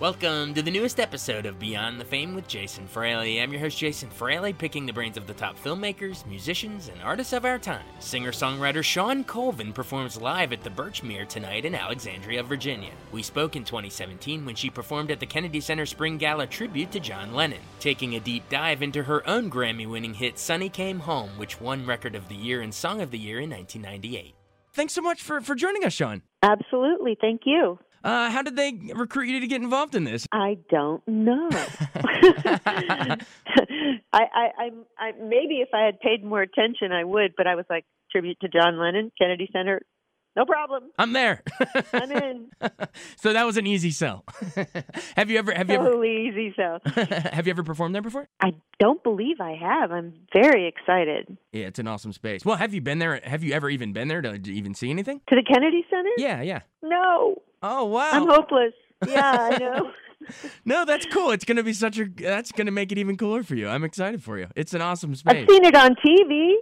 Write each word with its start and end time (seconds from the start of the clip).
Welcome 0.00 0.54
to 0.54 0.62
the 0.62 0.70
newest 0.70 0.98
episode 0.98 1.44
of 1.44 1.58
Beyond 1.58 2.00
the 2.00 2.06
Fame 2.06 2.34
with 2.34 2.48
Jason 2.48 2.86
Fraley. 2.86 3.38
I'm 3.38 3.52
your 3.52 3.60
host, 3.60 3.76
Jason 3.76 4.08
Fraley, 4.08 4.54
picking 4.54 4.86
the 4.86 4.94
brains 4.94 5.18
of 5.18 5.26
the 5.26 5.34
top 5.34 5.58
filmmakers, 5.58 6.24
musicians, 6.24 6.88
and 6.88 7.02
artists 7.02 7.34
of 7.34 7.44
our 7.44 7.58
time. 7.58 7.84
Singer 7.98 8.32
songwriter 8.32 8.82
Shawn 8.82 9.24
Colvin 9.24 9.74
performs 9.74 10.18
live 10.18 10.54
at 10.54 10.62
the 10.62 10.70
Birchmere 10.70 11.28
tonight 11.28 11.66
in 11.66 11.74
Alexandria, 11.74 12.42
Virginia. 12.42 12.92
We 13.12 13.22
spoke 13.22 13.56
in 13.56 13.64
2017 13.64 14.46
when 14.46 14.54
she 14.54 14.70
performed 14.70 15.10
at 15.10 15.20
the 15.20 15.26
Kennedy 15.26 15.60
Center 15.60 15.84
Spring 15.84 16.16
Gala 16.16 16.46
tribute 16.46 16.90
to 16.92 17.00
John 17.00 17.34
Lennon, 17.34 17.60
taking 17.78 18.14
a 18.14 18.20
deep 18.20 18.48
dive 18.48 18.80
into 18.80 19.02
her 19.02 19.28
own 19.28 19.50
Grammy 19.50 19.86
winning 19.86 20.14
hit 20.14 20.38
Sunny 20.38 20.70
Came 20.70 21.00
Home, 21.00 21.28
which 21.36 21.60
won 21.60 21.84
Record 21.84 22.14
of 22.14 22.26
the 22.30 22.36
Year 22.36 22.62
and 22.62 22.72
Song 22.72 23.02
of 23.02 23.10
the 23.10 23.18
Year 23.18 23.40
in 23.40 23.50
1998. 23.50 24.34
Thanks 24.72 24.94
so 24.94 25.02
much 25.02 25.20
for, 25.20 25.42
for 25.42 25.54
joining 25.54 25.84
us, 25.84 25.92
Shawn. 25.92 26.22
Absolutely. 26.42 27.18
Thank 27.20 27.42
you. 27.44 27.78
Uh, 28.02 28.30
how 28.30 28.42
did 28.42 28.56
they 28.56 28.72
recruit 28.94 29.28
you 29.28 29.40
to 29.40 29.46
get 29.46 29.62
involved 29.62 29.94
in 29.94 30.04
this? 30.04 30.26
I 30.32 30.58
don't 30.70 31.06
know. 31.06 31.48
I, 32.02 33.18
I, 34.12 34.22
I, 34.32 34.70
I, 34.98 35.12
maybe 35.20 35.56
if 35.56 35.68
I 35.74 35.84
had 35.84 36.00
paid 36.00 36.24
more 36.24 36.42
attention, 36.42 36.92
I 36.92 37.04
would. 37.04 37.34
But 37.36 37.46
I 37.46 37.54
was 37.54 37.66
like, 37.68 37.84
tribute 38.10 38.38
to 38.40 38.48
John 38.48 38.78
Lennon, 38.78 39.12
Kennedy 39.20 39.48
Center. 39.52 39.80
No 40.40 40.46
problem. 40.46 40.84
I'm 40.98 41.12
there. 41.12 41.42
I'm 41.92 42.10
in. 42.10 42.46
so 43.16 43.34
that 43.34 43.44
was 43.44 43.58
an 43.58 43.66
easy 43.66 43.90
sell. 43.90 44.24
have 45.16 45.30
you 45.30 45.38
ever? 45.38 45.52
Have 45.52 45.68
totally 45.68 46.08
you 46.08 46.28
ever? 46.28 46.38
easy 46.38 46.54
sell. 46.56 46.78
have 47.30 47.46
you 47.46 47.50
ever 47.50 47.62
performed 47.62 47.94
there 47.94 48.00
before? 48.00 48.26
I 48.40 48.54
don't 48.78 49.02
believe 49.02 49.38
I 49.38 49.54
have. 49.60 49.92
I'm 49.92 50.14
very 50.32 50.66
excited. 50.66 51.36
Yeah, 51.52 51.66
it's 51.66 51.78
an 51.78 51.86
awesome 51.86 52.14
space. 52.14 52.42
Well, 52.42 52.56
have 52.56 52.72
you 52.72 52.80
been 52.80 53.00
there? 53.00 53.20
Have 53.22 53.44
you 53.44 53.52
ever 53.52 53.68
even 53.68 53.92
been 53.92 54.08
there 54.08 54.22
to, 54.22 54.38
to 54.38 54.50
even 54.50 54.72
see 54.72 54.88
anything? 54.88 55.20
To 55.28 55.36
the 55.36 55.42
Kennedy 55.42 55.84
Center? 55.90 56.08
Yeah, 56.16 56.40
yeah. 56.40 56.60
No. 56.82 57.42
Oh 57.62 57.84
wow. 57.84 58.08
I'm 58.10 58.26
hopeless. 58.26 58.72
Yeah, 59.06 59.36
I 59.52 59.58
know. 59.58 59.90
No, 60.64 60.84
that's 60.84 61.06
cool. 61.06 61.30
It's 61.30 61.44
gonna 61.44 61.62
be 61.62 61.72
such 61.72 61.98
a. 61.98 62.04
That's 62.04 62.52
gonna 62.52 62.70
make 62.70 62.92
it 62.92 62.98
even 62.98 63.16
cooler 63.16 63.42
for 63.42 63.54
you. 63.54 63.68
I'm 63.68 63.84
excited 63.84 64.22
for 64.22 64.38
you. 64.38 64.48
It's 64.54 64.74
an 64.74 64.82
awesome 64.82 65.14
space. 65.14 65.44
I've 65.44 65.48
seen 65.48 65.64
it 65.64 65.74
on 65.74 65.96
TV. 65.96 66.54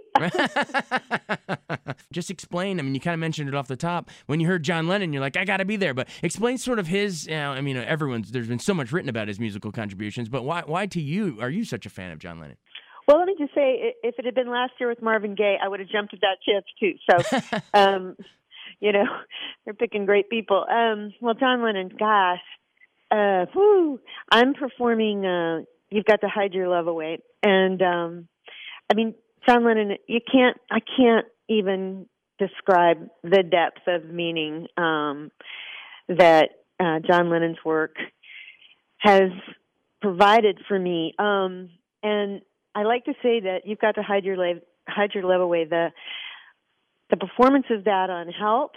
Just 2.11 2.29
explain. 2.31 2.79
I 2.79 2.83
mean, 2.83 2.95
you 2.95 3.01
kind 3.01 3.13
of 3.13 3.19
mentioned 3.19 3.49
it 3.49 3.55
off 3.55 3.67
the 3.67 3.75
top. 3.75 4.09
When 4.27 4.39
you 4.39 4.47
heard 4.47 4.63
John 4.63 4.87
Lennon, 4.87 5.13
you're 5.13 5.21
like, 5.21 5.37
I 5.37 5.45
got 5.45 5.57
to 5.57 5.65
be 5.65 5.75
there. 5.75 5.93
But 5.93 6.07
explain 6.23 6.57
sort 6.57 6.79
of 6.79 6.87
his. 6.87 7.27
You 7.27 7.35
know, 7.35 7.51
I 7.51 7.61
mean, 7.61 7.77
everyone's. 7.77 8.31
There's 8.31 8.47
been 8.47 8.59
so 8.59 8.73
much 8.73 8.91
written 8.91 9.09
about 9.09 9.27
his 9.27 9.39
musical 9.39 9.71
contributions, 9.71 10.29
but 10.29 10.43
why? 10.43 10.63
Why 10.65 10.85
to 10.87 11.01
you? 11.01 11.37
Are 11.41 11.49
you 11.49 11.63
such 11.65 11.85
a 11.85 11.89
fan 11.89 12.11
of 12.11 12.19
John 12.19 12.39
Lennon? 12.39 12.57
Well, 13.09 13.17
let 13.17 13.25
me 13.25 13.35
just 13.39 13.55
say, 13.55 13.95
if 14.03 14.19
it 14.19 14.25
had 14.25 14.35
been 14.35 14.51
last 14.51 14.73
year 14.79 14.87
with 14.87 15.01
Marvin 15.01 15.33
Gaye, 15.33 15.57
I 15.59 15.67
would 15.67 15.79
have 15.79 15.89
jumped 15.89 16.13
at 16.13 16.19
that 16.21 16.37
chance 16.45 16.65
too. 16.79 16.93
So, 17.09 17.59
um, 17.73 18.15
you 18.79 18.91
know, 18.91 19.05
they're 19.65 19.73
picking 19.73 20.05
great 20.05 20.29
people. 20.29 20.63
Um, 20.69 21.11
well, 21.19 21.33
John 21.33 21.63
Lennon, 21.63 21.89
gosh, 21.97 22.39
uh, 23.11 23.45
whew, 23.53 23.99
I'm 24.31 24.53
performing. 24.53 25.25
Uh, 25.25 25.61
You've 25.91 26.05
got 26.05 26.21
to 26.21 26.27
hide 26.27 26.53
your 26.53 26.67
love 26.67 26.85
away, 26.85 27.17
and 27.41 27.81
um, 27.81 28.27
I 28.91 28.93
mean, 28.93 29.15
John 29.47 29.65
Lennon. 29.65 29.97
You 30.07 30.19
can't. 30.31 30.55
I 30.69 30.79
can't 30.81 31.25
even 31.47 32.05
describe 32.37 33.09
the 33.23 33.43
depth 33.43 33.87
of 33.87 34.05
meaning 34.05 34.67
um, 34.77 35.31
that 36.07 36.49
uh, 36.79 36.99
John 37.05 37.29
Lennon's 37.29 37.57
work 37.65 37.95
has 38.99 39.31
provided 40.01 40.59
for 40.67 40.77
me. 40.77 41.13
Um, 41.19 41.69
and 42.03 42.41
I 42.75 42.83
like 42.83 43.05
to 43.05 43.13
say 43.21 43.41
that 43.41 43.61
you've 43.65 43.79
got 43.79 43.95
to 43.95 44.03
hide 44.03 44.23
your 44.23 44.37
love, 44.37 44.61
hide 44.87 45.11
your 45.13 45.23
love 45.23 45.41
away. 45.41 45.65
The 45.65 45.89
the 47.09 47.17
performance 47.17 47.65
of 47.71 47.85
that 47.85 48.09
on 48.09 48.27
Help 48.27 48.73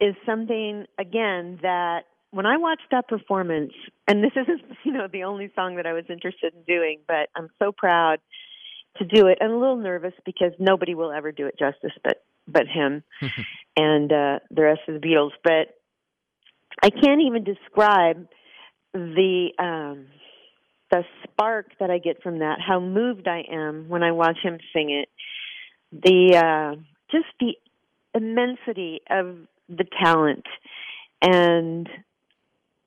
is 0.00 0.14
something 0.26 0.84
again 0.98 1.58
that 1.62 2.02
when 2.30 2.46
I 2.46 2.56
watched 2.56 2.90
that 2.90 3.08
performance, 3.08 3.72
and 4.06 4.22
this 4.22 4.32
isn't 4.36 4.62
you 4.84 4.92
know 4.92 5.08
the 5.10 5.24
only 5.24 5.50
song 5.54 5.76
that 5.76 5.86
I 5.86 5.92
was 5.92 6.04
interested 6.08 6.54
in 6.54 6.62
doing, 6.62 7.00
but 7.06 7.28
I'm 7.36 7.48
so 7.58 7.72
proud 7.72 8.18
to 8.98 9.04
do 9.04 9.26
it. 9.26 9.38
I'm 9.40 9.50
a 9.50 9.58
little 9.58 9.76
nervous 9.76 10.14
because 10.24 10.52
nobody 10.58 10.94
will 10.94 11.12
ever 11.12 11.32
do 11.32 11.46
it 11.46 11.58
justice, 11.58 11.96
but 12.02 12.22
but 12.46 12.66
him 12.66 13.02
and 13.76 14.12
uh, 14.12 14.38
the 14.50 14.62
rest 14.62 14.80
of 14.88 15.00
the 15.00 15.06
Beatles. 15.06 15.32
But 15.42 15.74
I 16.82 16.90
can't 16.90 17.20
even 17.22 17.44
describe 17.44 18.26
the 18.92 19.48
um, 19.58 20.06
the 20.90 21.04
spark 21.24 21.66
that 21.80 21.90
I 21.90 21.98
get 21.98 22.22
from 22.22 22.40
that. 22.40 22.58
How 22.66 22.80
moved 22.80 23.28
I 23.28 23.42
am 23.50 23.88
when 23.88 24.02
I 24.02 24.12
watch 24.12 24.38
him 24.42 24.58
sing 24.72 24.90
it. 24.90 25.08
The 25.92 26.36
uh, 26.36 26.80
just 27.10 27.26
the 27.40 27.54
immensity 28.14 29.00
of 29.10 29.36
the 29.68 29.84
talent 30.02 30.44
and 31.20 31.88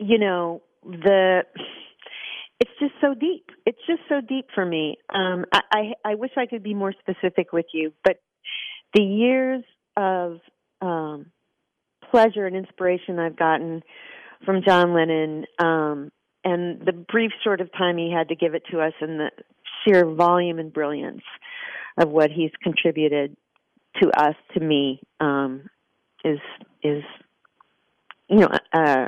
you 0.02 0.18
know 0.18 0.62
the 0.84 1.44
it's 2.60 2.72
just 2.80 2.94
so 3.02 3.16
deep. 3.16 3.50
It's 3.66 3.80
just 3.88 4.02
so 4.08 4.22
deep 4.22 4.46
for 4.54 4.66
me. 4.66 4.98
Um 5.14 5.46
I, 5.54 5.62
I 5.72 6.12
i 6.12 6.16
wish 6.16 6.32
i 6.38 6.46
could 6.46 6.64
be 6.64 6.74
more 6.74 6.94
specific 7.00 7.54
with 7.54 7.68
you 7.74 7.94
but 8.04 8.18
the 8.94 9.04
years 9.04 9.64
of 9.96 10.40
um 10.82 11.28
pleasure 12.10 12.46
and 12.46 12.56
inspiration 12.56 13.20
i've 13.20 13.38
gotten 13.38 13.84
from 14.46 14.62
john 14.68 14.94
lennon 14.94 15.46
um 15.60 16.12
and 16.44 16.82
the 16.86 16.92
brief 16.92 17.32
sort 17.44 17.62
of 17.62 17.72
time 17.74 17.98
he 17.98 18.12
had 18.12 18.30
to 18.30 18.36
give 18.36 18.56
it 18.56 18.64
to 18.72 18.82
us 18.82 18.94
and 19.00 19.20
the 19.20 19.32
sheer 19.84 20.06
volume 20.06 20.60
and 20.60 20.74
brilliance 20.74 21.24
of 21.98 22.10
what 22.10 22.32
he's 22.32 22.52
contributed 22.64 23.38
to 24.02 24.10
us 24.10 24.36
to 24.54 24.60
me 24.60 25.02
um 25.20 25.64
is 26.26 26.40
is 26.84 27.04
you 28.30 28.38
know 28.38 28.50
uh 28.74 29.08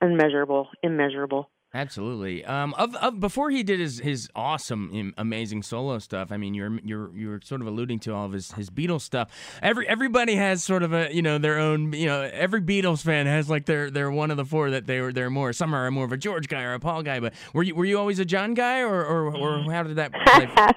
unmeasurable 0.00 0.68
immeasurable 0.82 1.50
Absolutely. 1.72 2.44
Um, 2.44 2.74
of, 2.74 2.96
of 2.96 3.20
before 3.20 3.50
he 3.50 3.62
did 3.62 3.78
his 3.78 4.00
his 4.00 4.28
awesome, 4.34 5.14
amazing 5.16 5.62
solo 5.62 6.00
stuff. 6.00 6.32
I 6.32 6.36
mean, 6.36 6.52
you're 6.52 6.80
you're 6.82 7.16
you're 7.16 7.40
sort 7.44 7.60
of 7.60 7.68
alluding 7.68 8.00
to 8.00 8.12
all 8.12 8.26
of 8.26 8.32
his 8.32 8.50
his 8.52 8.70
Beatles 8.70 9.02
stuff. 9.02 9.30
Every 9.62 9.86
everybody 9.88 10.34
has 10.34 10.64
sort 10.64 10.82
of 10.82 10.92
a 10.92 11.14
you 11.14 11.22
know 11.22 11.38
their 11.38 11.60
own 11.60 11.92
you 11.92 12.06
know 12.06 12.22
every 12.22 12.60
Beatles 12.60 13.04
fan 13.04 13.26
has 13.26 13.48
like 13.48 13.66
their 13.66 13.88
their 13.88 14.10
one 14.10 14.32
of 14.32 14.36
the 14.36 14.44
four 14.44 14.70
that 14.70 14.88
they 14.88 15.00
were 15.00 15.12
they're 15.12 15.30
more. 15.30 15.52
Some 15.52 15.72
are 15.72 15.88
more 15.92 16.04
of 16.04 16.10
a 16.10 16.16
George 16.16 16.48
guy 16.48 16.62
or 16.62 16.74
a 16.74 16.80
Paul 16.80 17.04
guy. 17.04 17.20
But 17.20 17.34
were 17.52 17.62
you 17.62 17.76
were 17.76 17.84
you 17.84 18.00
always 18.00 18.18
a 18.18 18.24
John 18.24 18.54
guy 18.54 18.80
or 18.80 19.04
or, 19.04 19.36
or 19.36 19.72
how 19.72 19.84
did 19.84 19.94
that? 19.94 20.10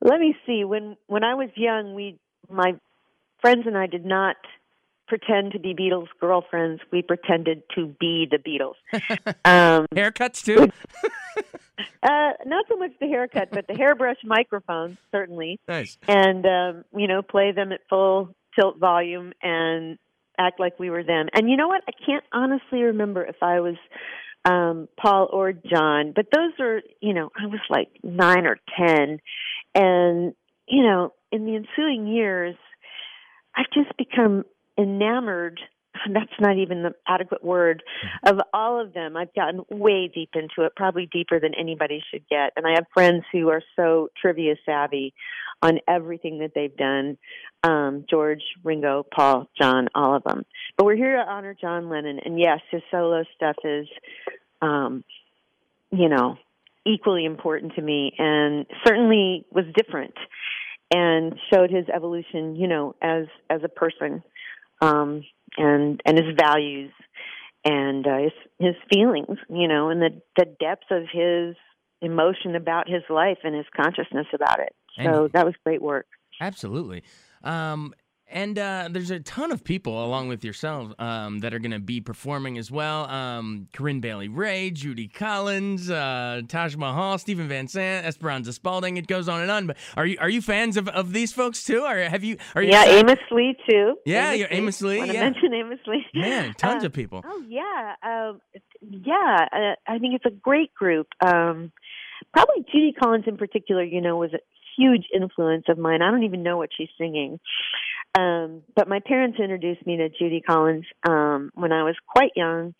Let 0.00 0.20
me 0.20 0.36
see. 0.46 0.62
When 0.62 0.96
when 1.08 1.24
I 1.24 1.34
was 1.34 1.48
young, 1.56 1.94
we 1.94 2.20
my 2.48 2.74
friends 3.40 3.66
and 3.66 3.76
I 3.76 3.88
did 3.88 4.04
not 4.04 4.36
pretend 5.06 5.52
to 5.52 5.58
be 5.58 5.74
Beatles 5.74 6.08
girlfriends. 6.20 6.80
We 6.90 7.02
pretended 7.02 7.62
to 7.74 7.94
be 8.00 8.26
the 8.30 8.38
Beatles. 8.38 8.74
Um, 9.46 9.86
Haircuts 9.94 10.42
too. 10.42 10.70
uh, 12.02 12.30
not 12.46 12.64
so 12.68 12.76
much 12.76 12.92
the 13.00 13.06
haircut, 13.06 13.48
but 13.50 13.66
the 13.66 13.74
hairbrush 13.74 14.16
microphones 14.24 14.96
certainly. 15.12 15.60
Nice. 15.68 15.98
And 16.08 16.46
um, 16.46 16.84
you 16.96 17.06
know, 17.06 17.20
play 17.22 17.52
them 17.52 17.72
at 17.72 17.80
full 17.88 18.34
tilt 18.58 18.78
volume 18.78 19.32
and 19.42 19.98
act 20.38 20.58
like 20.60 20.78
we 20.78 20.90
were 20.90 21.02
them. 21.02 21.26
And 21.34 21.50
you 21.50 21.56
know 21.56 21.68
what? 21.68 21.82
I 21.86 21.92
can't 22.04 22.24
honestly 22.32 22.82
remember 22.82 23.24
if 23.24 23.36
I 23.42 23.60
was 23.60 23.76
um 24.44 24.88
Paul 24.98 25.28
or 25.32 25.52
John, 25.52 26.12
but 26.14 26.26
those 26.32 26.52
are, 26.60 26.80
you 27.00 27.12
know, 27.12 27.30
I 27.38 27.46
was 27.46 27.60
like 27.68 27.88
9 28.02 28.46
or 28.46 28.58
10 28.78 29.20
and 29.74 30.34
you 30.66 30.82
know, 30.82 31.12
in 31.30 31.44
the 31.44 31.56
ensuing 31.56 32.06
years 32.06 32.56
I've 33.56 33.70
just 33.72 33.96
become 33.96 34.44
enamored 34.78 35.60
that's 36.12 36.40
not 36.40 36.58
even 36.58 36.82
the 36.82 36.94
adequate 37.06 37.44
word 37.44 37.82
of 38.26 38.40
all 38.52 38.80
of 38.80 38.92
them. 38.92 39.16
I've 39.16 39.34
gotten 39.34 39.64
way 39.70 40.10
deep 40.12 40.30
into 40.34 40.66
it, 40.66 40.72
probably 40.76 41.06
deeper 41.06 41.38
than 41.40 41.54
anybody 41.54 42.02
should 42.10 42.28
get. 42.28 42.52
And 42.56 42.66
I 42.66 42.72
have 42.74 42.86
friends 42.92 43.24
who 43.32 43.48
are 43.48 43.62
so 43.76 44.08
trivia 44.20 44.56
savvy 44.66 45.14
on 45.62 45.78
everything 45.86 46.40
that 46.40 46.52
they've 46.54 46.76
done. 46.76 47.16
Um, 47.62 48.04
George, 48.10 48.42
Ringo, 48.62 49.06
Paul, 49.14 49.48
John, 49.58 49.88
all 49.94 50.16
of 50.16 50.24
them. 50.24 50.44
But 50.76 50.84
we're 50.84 50.96
here 50.96 51.16
to 51.16 51.30
honor 51.30 51.56
John 51.58 51.88
Lennon. 51.88 52.20
And 52.24 52.38
yes, 52.38 52.60
his 52.70 52.82
solo 52.90 53.24
stuff 53.36 53.56
is, 53.64 53.86
um, 54.60 55.04
you 55.90 56.08
know, 56.08 56.36
equally 56.84 57.24
important 57.24 57.74
to 57.76 57.82
me 57.82 58.12
and 58.18 58.66
certainly 58.84 59.46
was 59.50 59.64
different 59.74 60.14
and 60.92 61.34
showed 61.52 61.70
his 61.70 61.86
evolution, 61.88 62.56
you 62.56 62.68
know, 62.68 62.94
as 63.00 63.24
as 63.48 63.62
a 63.64 63.68
person, 63.68 64.22
um, 64.80 65.24
and 65.56 66.00
and 66.04 66.18
his 66.18 66.34
values 66.38 66.92
and 67.64 68.06
uh, 68.06 68.18
his 68.18 68.32
his 68.58 68.74
feelings, 68.92 69.38
you 69.48 69.68
know, 69.68 69.90
and 69.90 70.00
the 70.00 70.20
the 70.36 70.46
depth 70.60 70.90
of 70.90 71.04
his 71.10 71.56
emotion 72.02 72.54
about 72.54 72.88
his 72.88 73.02
life 73.08 73.38
and 73.44 73.54
his 73.54 73.66
consciousness 73.74 74.26
about 74.34 74.60
it. 74.60 74.74
So 74.96 75.24
and 75.24 75.32
that 75.32 75.44
was 75.44 75.54
great 75.64 75.82
work. 75.82 76.06
Absolutely. 76.40 77.02
Um, 77.42 77.94
and 78.30 78.58
uh, 78.58 78.88
there's 78.90 79.10
a 79.10 79.20
ton 79.20 79.52
of 79.52 79.62
people, 79.62 80.04
along 80.04 80.28
with 80.28 80.44
yourself, 80.44 80.92
um, 80.98 81.40
that 81.40 81.52
are 81.52 81.58
going 81.58 81.72
to 81.72 81.78
be 81.78 82.00
performing 82.00 82.56
as 82.58 82.70
well. 82.70 83.08
Um, 83.08 83.68
Corinne 83.72 84.00
Bailey 84.00 84.28
Rae, 84.28 84.70
Judy 84.70 85.08
Collins, 85.08 85.90
uh, 85.90 86.42
Taj 86.48 86.76
Mahal, 86.76 87.18
Steven 87.18 87.48
Van 87.48 87.68
Zandt, 87.68 88.06
Esperanza 88.06 88.52
Spalding. 88.52 88.96
It 88.96 89.06
goes 89.06 89.28
on 89.28 89.42
and 89.42 89.50
on. 89.50 89.66
But 89.66 89.76
are 89.96 90.06
you 90.06 90.16
are 90.20 90.28
you 90.28 90.40
fans 90.40 90.76
of, 90.76 90.88
of 90.88 91.12
these 91.12 91.32
folks 91.32 91.62
too? 91.64 91.82
Or 91.82 91.96
have 91.96 92.24
you? 92.24 92.38
Are 92.54 92.62
you 92.62 92.70
yeah, 92.70 92.84
Amos 92.84 93.18
Lee 93.30 93.56
too. 93.68 93.96
Yeah, 94.06 94.30
Amos 94.30 94.38
you're 94.38 94.48
Amos 94.50 94.82
Lee. 94.82 94.98
Want 94.98 95.10
to 95.10 95.16
yeah. 95.16 95.22
mention 95.22 95.54
Amos 95.54 95.78
Lee? 95.86 96.06
Man, 96.14 96.54
tons 96.58 96.82
uh, 96.82 96.86
of 96.86 96.92
people. 96.92 97.22
Oh 97.26 97.44
yeah, 97.46 97.94
um, 98.02 98.40
yeah. 98.80 99.46
Uh, 99.52 99.74
I 99.86 99.98
think 99.98 100.14
it's 100.14 100.26
a 100.26 100.36
great 100.36 100.74
group. 100.74 101.08
Um, 101.24 101.72
probably 102.32 102.64
Judy 102.72 102.94
Collins 103.00 103.24
in 103.26 103.36
particular. 103.36 103.84
You 103.84 104.00
know, 104.00 104.16
was 104.16 104.32
a 104.32 104.40
huge 104.76 105.04
influence 105.14 105.64
of 105.68 105.78
mine. 105.78 106.02
I 106.02 106.10
don't 106.10 106.24
even 106.24 106.42
know 106.42 106.56
what 106.56 106.70
she's 106.76 106.88
singing. 106.98 107.38
Um, 108.14 108.62
but 108.76 108.88
my 108.88 109.00
parents 109.00 109.38
introduced 109.40 109.86
me 109.86 109.96
to 109.96 110.08
Judy 110.08 110.40
Collins 110.40 110.84
um, 111.08 111.50
when 111.54 111.72
I 111.72 111.82
was 111.82 111.96
quite 112.06 112.32
young. 112.36 112.74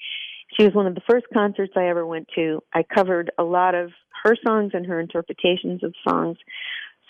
She 0.57 0.65
was 0.65 0.75
one 0.75 0.87
of 0.87 0.95
the 0.95 1.01
first 1.09 1.27
concerts 1.33 1.73
I 1.77 1.89
ever 1.89 2.07
went 2.07 2.29
to. 2.37 2.63
I 2.73 2.85
covered 2.85 3.33
a 3.39 3.43
lot 3.43 3.75
of 3.75 3.91
her 4.23 4.37
songs 4.47 4.73
and 4.75 4.87
her 4.87 5.01
interpretations 5.01 5.83
of 5.83 5.95
songs. 6.09 6.39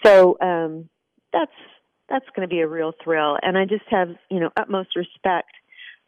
So 0.04 0.38
um, 0.40 0.88
that's 1.32 1.52
that's 2.08 2.26
going 2.34 2.48
to 2.48 2.54
be 2.54 2.60
a 2.60 2.68
real 2.68 2.92
thrill, 3.02 3.36
and 3.40 3.56
I 3.56 3.64
just 3.64 3.84
have 3.90 4.08
you 4.30 4.40
know 4.40 4.50
utmost 4.56 4.96
respect 4.96 5.50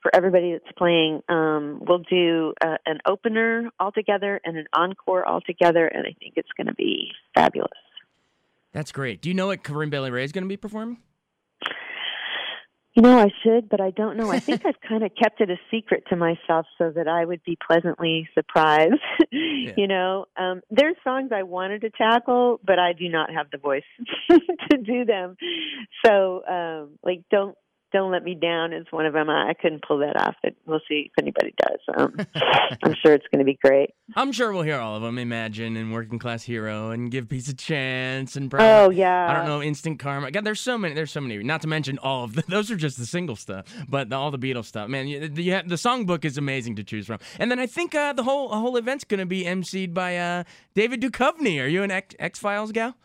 for 0.03 0.15
everybody 0.15 0.53
that's 0.53 0.77
playing. 0.77 1.23
Um, 1.29 1.83
we'll 1.87 2.05
do 2.11 2.53
uh, 2.61 2.77
an 2.87 2.99
opener 3.07 3.71
all 3.81 3.93
together 3.93 4.41
and 4.45 4.57
an 4.57 4.67
encore 4.73 5.25
all 5.25 5.41
together, 5.41 5.87
and 5.87 6.07
I 6.07 6.15
think 6.19 6.35
it's 6.37 6.49
going 6.57 6.67
to 6.67 6.75
be 6.75 7.13
fabulous. 7.35 7.71
That's 8.73 8.93
great. 8.93 9.23
Do 9.23 9.29
you 9.29 9.35
know 9.35 9.47
what 9.47 9.63
Corinne 9.63 9.91
Bailey 9.91 10.11
Rae 10.11 10.25
is 10.25 10.33
going 10.33 10.45
to 10.45 10.49
be 10.49 10.57
performing? 10.57 10.99
You 12.97 13.03
know, 13.03 13.19
I 13.19 13.29
should, 13.43 13.69
but 13.69 13.79
I 13.79 13.91
don't 13.91 14.17
know. 14.17 14.31
I 14.31 14.39
think 14.39 14.63
I've 14.67 14.81
kind 14.81 15.05
of 15.05 15.11
kept 15.15 15.43
it 15.43 15.51
a 15.51 15.57
secret 15.71 16.05
to 16.09 16.17
myself 16.17 16.65
so 16.79 16.91
that 16.91 17.07
I 17.07 17.27
would 17.27 17.43
be 17.45 17.59
pleasantly 17.65 18.27
surprised. 18.33 18.95
yeah. 19.31 19.73
You 19.77 19.87
know, 19.87 20.25
um, 20.39 20.63
there's 20.71 20.97
songs 21.05 21.31
I 21.31 21.43
wanted 21.43 21.83
to 21.83 21.91
tackle, 21.91 22.59
but 22.65 22.79
I 22.79 22.95
do 22.95 23.11
not 23.11 23.31
have 23.31 23.51
the 23.53 23.59
voice 23.59 23.83
to 24.31 24.79
do 24.79 25.05
them. 25.05 25.37
So, 26.07 26.43
um, 26.47 26.99
like, 27.05 27.25
don't 27.31 27.57
don't 27.97 28.13
Let 28.13 28.25
Me 28.25 28.35
Down 28.35 28.73
is 28.73 28.87
one 28.91 29.07
of 29.07 29.15
them. 29.15 29.31
I, 29.31 29.55
couldn't 29.55 29.83
pull 29.87 29.99
that 29.99 30.21
off. 30.21 30.35
But 30.43 30.55
we'll 30.67 30.81
see 30.89 31.11
if 31.11 31.13
anybody 31.19 31.55
does. 31.59 31.79
Um, 31.97 32.17
I'm 32.83 32.95
sure 33.03 33.15
it's 33.15 33.27
going 33.33 33.39
to 33.39 33.45
be 33.45 33.59
great. 33.63 33.91
I'm 34.15 34.33
sure 34.33 34.53
we'll 34.53 34.63
hear 34.63 34.79
all 34.79 34.97
of 34.97 35.03
them. 35.03 35.19
Imagine 35.19 35.77
and 35.77 35.93
Working 35.93 36.19
Class 36.19 36.43
Hero 36.43 36.91
and 36.91 37.11
Give 37.11 37.29
Peace 37.29 37.49
a 37.49 37.55
Chance 37.55 38.37
and 38.37 38.53
oh 38.59 38.91
yeah. 38.91 39.31
I 39.31 39.35
don't 39.35 39.47
know 39.47 39.63
Instant 39.63 39.99
Karma. 39.99 40.31
God, 40.31 40.45
there's 40.45 40.61
so 40.61 40.77
many. 40.77 40.95
There's 40.95 41.11
so 41.11 41.21
many. 41.21 41.43
Not 41.43 41.63
to 41.63 41.69
mention 41.69 41.99
all 41.99 42.25
of 42.25 42.35
the, 42.35 42.43
those 42.49 42.71
are 42.71 42.77
just 42.77 42.99
the 42.99 43.07
single 43.07 43.37
stuff, 43.37 43.67
but 43.89 44.11
the, 44.11 44.17
all 44.17 44.31
the 44.31 44.39
Beatles 44.39 44.67
stuff. 44.67 44.89
Man, 44.89 45.09
you, 45.09 45.31
you 45.35 45.53
have, 45.53 45.69
the 45.69 45.77
songbook 45.77 46.25
is 46.25 46.37
amazing 46.37 46.77
to 46.77 46.85
choose 46.85 47.07
from. 47.07 47.19
And 47.39 47.51
then 47.51 47.59
I 47.59 47.67
think 47.67 47.95
uh, 47.95 48.13
the 48.13 48.23
whole 48.23 48.49
whole 48.49 48.77
event's 48.77 49.05
going 49.05 49.21
to 49.21 49.27
be 49.27 49.45
emceed 49.45 49.95
by 49.95 50.17
uh, 50.19 50.45
David 50.75 51.01
Duchovny. 51.01 51.63
Are 51.63 51.67
you 51.67 51.83
an 51.83 51.91
X 51.91 52.39
Files 52.39 52.73
gal? 52.73 52.97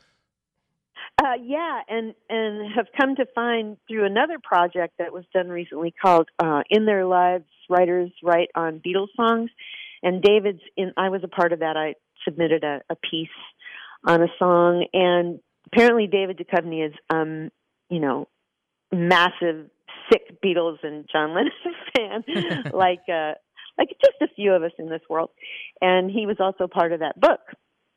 Uh, 1.22 1.34
yeah, 1.44 1.82
and 1.88 2.16
and 2.30 2.72
have 2.74 2.88
come 3.00 3.16
to 3.16 3.26
find 3.36 3.78
through 3.88 4.06
another 4.06 4.38
project 4.42 4.96
that 4.98 5.14
was 5.14 5.24
done 5.32 5.50
recently 5.50 5.94
called 6.02 6.30
uh, 6.40 6.62
"In 6.70 6.86
Their 6.86 7.06
Lives." 7.06 7.46
Writers 7.70 8.12
write 8.24 8.50
on 8.56 8.82
Beatles 8.86 9.10
songs, 9.16 9.52
and 10.02 10.22
David's 10.24 10.62
in. 10.76 10.94
I 10.98 11.10
was 11.10 11.22
a 11.24 11.28
part 11.28 11.54
of 11.54 11.60
that. 11.60 11.78
I 11.78 11.94
submitted 12.26 12.64
a, 12.64 12.82
a 12.90 12.96
piece 12.96 13.30
on 14.06 14.24
a 14.24 14.28
song, 14.40 14.88
and 14.94 15.40
apparently 15.68 16.08
David 16.08 16.40
Duchovny 16.40 16.88
is, 16.88 16.94
um, 17.10 17.52
you 17.90 18.00
know, 18.00 18.28
massive 18.92 19.70
sick 20.12 20.42
Beatles 20.44 20.78
and 20.82 21.06
John 21.12 21.36
Lennon 21.36 22.24
fan, 22.26 22.72
like 22.74 23.04
uh, 23.08 23.34
like 23.78 23.90
just 24.04 24.22
a 24.22 24.34
few 24.36 24.54
of 24.54 24.64
us 24.64 24.72
in 24.80 24.90
this 24.90 25.02
world, 25.08 25.30
and 25.82 26.10
he 26.10 26.26
was 26.26 26.38
also 26.40 26.68
part 26.68 26.94
of 26.94 27.02
that 27.02 27.20
book 27.20 27.42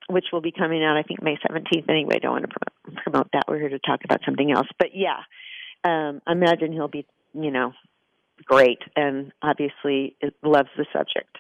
which 0.09 0.27
will 0.33 0.41
be 0.41 0.53
coming 0.53 0.85
out, 0.85 0.97
I 0.97 1.03
think, 1.03 1.23
May 1.23 1.37
17th. 1.37 1.89
Anyway, 1.89 2.19
don't 2.21 2.33
want 2.33 2.51
to 2.51 2.93
promote, 3.03 3.29
that. 3.33 3.45
We're 3.49 3.59
here 3.59 3.71
to 3.71 3.79
talk 3.79 4.01
about 4.05 4.21
something 4.25 4.53
else. 4.53 4.69
But 4.79 4.89
yeah, 4.95 5.21
um, 5.85 6.21
imagine 6.29 6.73
he'll 6.73 6.89
be, 6.89 7.07
you 7.33 7.51
know, 7.51 7.73
great 8.45 8.81
and 8.97 9.33
obviously 9.43 10.17
loves 10.43 10.69
the 10.77 10.87
subject. 10.93 11.39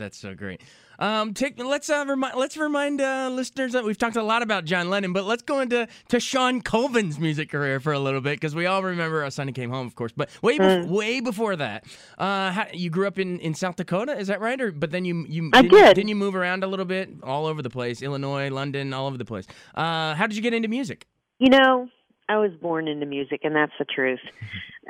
That's 0.00 0.16
so 0.16 0.34
great. 0.34 0.62
Um, 0.98 1.34
take 1.34 1.62
let's 1.62 1.90
uh, 1.90 2.06
remind 2.08 2.34
let's 2.34 2.56
remind 2.56 3.02
uh, 3.02 3.28
listeners 3.30 3.74
that 3.74 3.84
we've 3.84 3.98
talked 3.98 4.16
a 4.16 4.22
lot 4.22 4.42
about 4.42 4.64
John 4.64 4.88
Lennon, 4.88 5.12
but 5.12 5.26
let's 5.26 5.42
go 5.42 5.60
into 5.60 5.86
to 6.08 6.18
Shawn 6.18 6.62
Colvin's 6.62 7.18
music 7.18 7.50
career 7.50 7.80
for 7.80 7.92
a 7.92 7.98
little 7.98 8.22
bit 8.22 8.40
because 8.40 8.54
we 8.54 8.64
all 8.64 8.82
remember 8.82 9.22
"A 9.22 9.30
Sunny 9.30 9.52
Came 9.52 9.68
Home," 9.68 9.86
of 9.86 9.94
course. 9.94 10.12
But 10.16 10.30
way 10.42 10.56
mm. 10.56 10.86
way 10.86 11.20
before 11.20 11.54
that, 11.56 11.84
uh, 12.16 12.50
how, 12.50 12.66
you 12.72 12.88
grew 12.88 13.06
up 13.08 13.18
in, 13.18 13.40
in 13.40 13.52
South 13.52 13.76
Dakota, 13.76 14.16
is 14.16 14.28
that 14.28 14.40
right? 14.40 14.58
Or 14.58 14.72
but 14.72 14.90
then 14.90 15.04
you 15.04 15.26
you 15.28 15.50
I 15.52 15.60
did, 15.60 15.70
did. 15.70 15.94
Didn't 15.96 16.08
you 16.08 16.16
move 16.16 16.34
around 16.34 16.64
a 16.64 16.66
little 16.66 16.86
bit, 16.86 17.10
all 17.22 17.44
over 17.44 17.60
the 17.60 17.70
place, 17.70 18.00
Illinois, 18.00 18.48
London, 18.48 18.94
all 18.94 19.06
over 19.06 19.18
the 19.18 19.26
place? 19.26 19.46
Uh, 19.74 20.14
how 20.14 20.26
did 20.26 20.34
you 20.34 20.42
get 20.42 20.54
into 20.54 20.68
music? 20.68 21.06
You 21.38 21.50
know, 21.50 21.88
I 22.26 22.38
was 22.38 22.52
born 22.62 22.88
into 22.88 23.04
music, 23.04 23.40
and 23.44 23.54
that's 23.54 23.72
the 23.78 23.84
truth. 23.84 24.20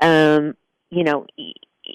um, 0.02 0.54
you 0.90 1.02
know 1.02 1.26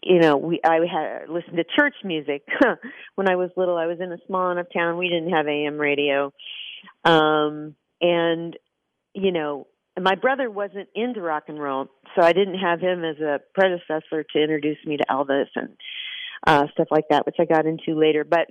you 0.03 0.19
know, 0.19 0.37
we 0.37 0.59
I 0.63 0.79
had 0.91 1.29
listened 1.29 1.57
to 1.57 1.63
church 1.63 1.95
music 2.03 2.43
when 3.15 3.29
I 3.29 3.35
was 3.35 3.49
little. 3.55 3.77
I 3.77 3.85
was 3.85 3.99
in 3.99 4.11
a 4.11 4.17
small 4.27 4.51
enough 4.51 4.67
town. 4.73 4.97
We 4.97 5.09
didn't 5.09 5.31
have 5.31 5.47
AM 5.47 5.77
radio, 5.77 6.33
um, 7.03 7.75
and 8.01 8.57
you 9.13 9.31
know, 9.31 9.67
my 9.99 10.15
brother 10.15 10.49
wasn't 10.49 10.89
into 10.95 11.21
rock 11.21 11.43
and 11.47 11.59
roll, 11.59 11.87
so 12.15 12.23
I 12.23 12.33
didn't 12.33 12.59
have 12.59 12.79
him 12.79 13.03
as 13.03 13.17
a 13.19 13.39
predecessor 13.53 14.23
to 14.23 14.41
introduce 14.41 14.77
me 14.85 14.97
to 14.97 15.05
Elvis 15.09 15.47
and 15.55 15.69
uh, 16.45 16.65
stuff 16.73 16.87
like 16.91 17.05
that, 17.09 17.25
which 17.25 17.37
I 17.39 17.45
got 17.45 17.65
into 17.65 17.99
later. 17.99 18.23
But 18.23 18.47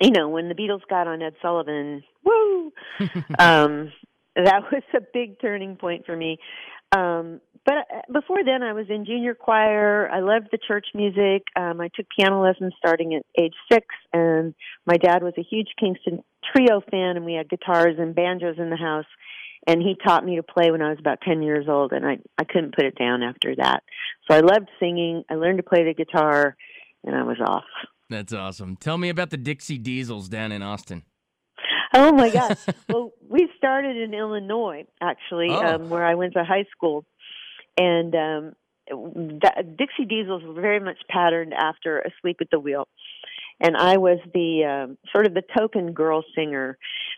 you 0.00 0.10
know, 0.10 0.28
when 0.28 0.48
the 0.48 0.54
Beatles 0.54 0.86
got 0.88 1.06
on 1.06 1.22
Ed 1.22 1.34
Sullivan, 1.42 2.02
woo, 2.24 2.72
um, 3.38 3.92
that 4.36 4.62
was 4.72 4.82
a 4.94 5.00
big 5.12 5.40
turning 5.40 5.76
point 5.76 6.06
for 6.06 6.16
me. 6.16 6.38
Um, 6.92 7.40
but 7.64 7.74
uh, 7.74 8.12
before 8.12 8.42
then, 8.44 8.62
I 8.62 8.72
was 8.72 8.86
in 8.88 9.04
junior 9.04 9.34
choir. 9.34 10.08
I 10.10 10.20
loved 10.20 10.48
the 10.50 10.58
church 10.66 10.86
music. 10.94 11.44
Um, 11.56 11.80
I 11.80 11.88
took 11.94 12.06
piano 12.16 12.42
lessons 12.42 12.72
starting 12.78 13.14
at 13.14 13.24
age 13.40 13.54
six, 13.70 13.86
and 14.12 14.54
my 14.86 14.96
dad 14.96 15.22
was 15.22 15.34
a 15.38 15.42
huge 15.42 15.68
Kingston 15.78 16.22
Trio 16.52 16.80
fan, 16.90 17.16
and 17.16 17.24
we 17.24 17.34
had 17.34 17.50
guitars 17.50 17.96
and 17.98 18.14
banjos 18.14 18.56
in 18.58 18.70
the 18.70 18.76
house. 18.76 19.06
And 19.66 19.82
he 19.82 19.94
taught 19.94 20.24
me 20.24 20.36
to 20.36 20.42
play 20.42 20.70
when 20.70 20.80
I 20.80 20.88
was 20.88 20.98
about 20.98 21.20
ten 21.20 21.42
years 21.42 21.66
old, 21.68 21.92
and 21.92 22.06
I 22.06 22.18
I 22.38 22.44
couldn't 22.44 22.74
put 22.74 22.86
it 22.86 22.98
down 22.98 23.22
after 23.22 23.54
that. 23.56 23.82
So 24.28 24.36
I 24.36 24.40
loved 24.40 24.68
singing. 24.80 25.22
I 25.30 25.34
learned 25.34 25.58
to 25.58 25.62
play 25.62 25.84
the 25.84 25.92
guitar, 25.92 26.56
and 27.04 27.14
I 27.14 27.24
was 27.24 27.36
off. 27.46 27.64
That's 28.08 28.32
awesome. 28.32 28.76
Tell 28.76 28.96
me 28.96 29.10
about 29.10 29.30
the 29.30 29.36
Dixie 29.36 29.78
Diesels 29.78 30.30
down 30.30 30.50
in 30.50 30.62
Austin. 30.62 31.04
Oh 31.92 32.10
my 32.12 32.30
gosh! 32.32 32.58
well, 32.88 33.12
we 33.28 33.50
started 33.58 33.98
in 33.98 34.14
Illinois, 34.14 34.86
actually, 35.02 35.50
oh. 35.50 35.74
um, 35.74 35.90
where 35.90 36.06
I 36.06 36.14
went 36.14 36.32
to 36.32 36.44
high 36.44 36.64
school 36.74 37.04
and 37.80 38.14
um, 38.14 38.52
that, 39.40 39.76
Dixie 39.78 40.04
Diesels 40.04 40.42
were 40.44 40.60
very 40.60 40.80
much 40.80 40.98
patterned 41.08 41.54
after 41.54 42.00
Asleep 42.00 42.36
at 42.42 42.48
the 42.50 42.60
Wheel, 42.60 42.86
and 43.58 43.76
I 43.76 43.96
was 43.96 44.18
the 44.34 44.64
um, 44.64 44.98
sort 45.12 45.26
of 45.26 45.32
the 45.32 45.42
token 45.56 45.92
girl 45.92 46.22
singer. 46.34 46.76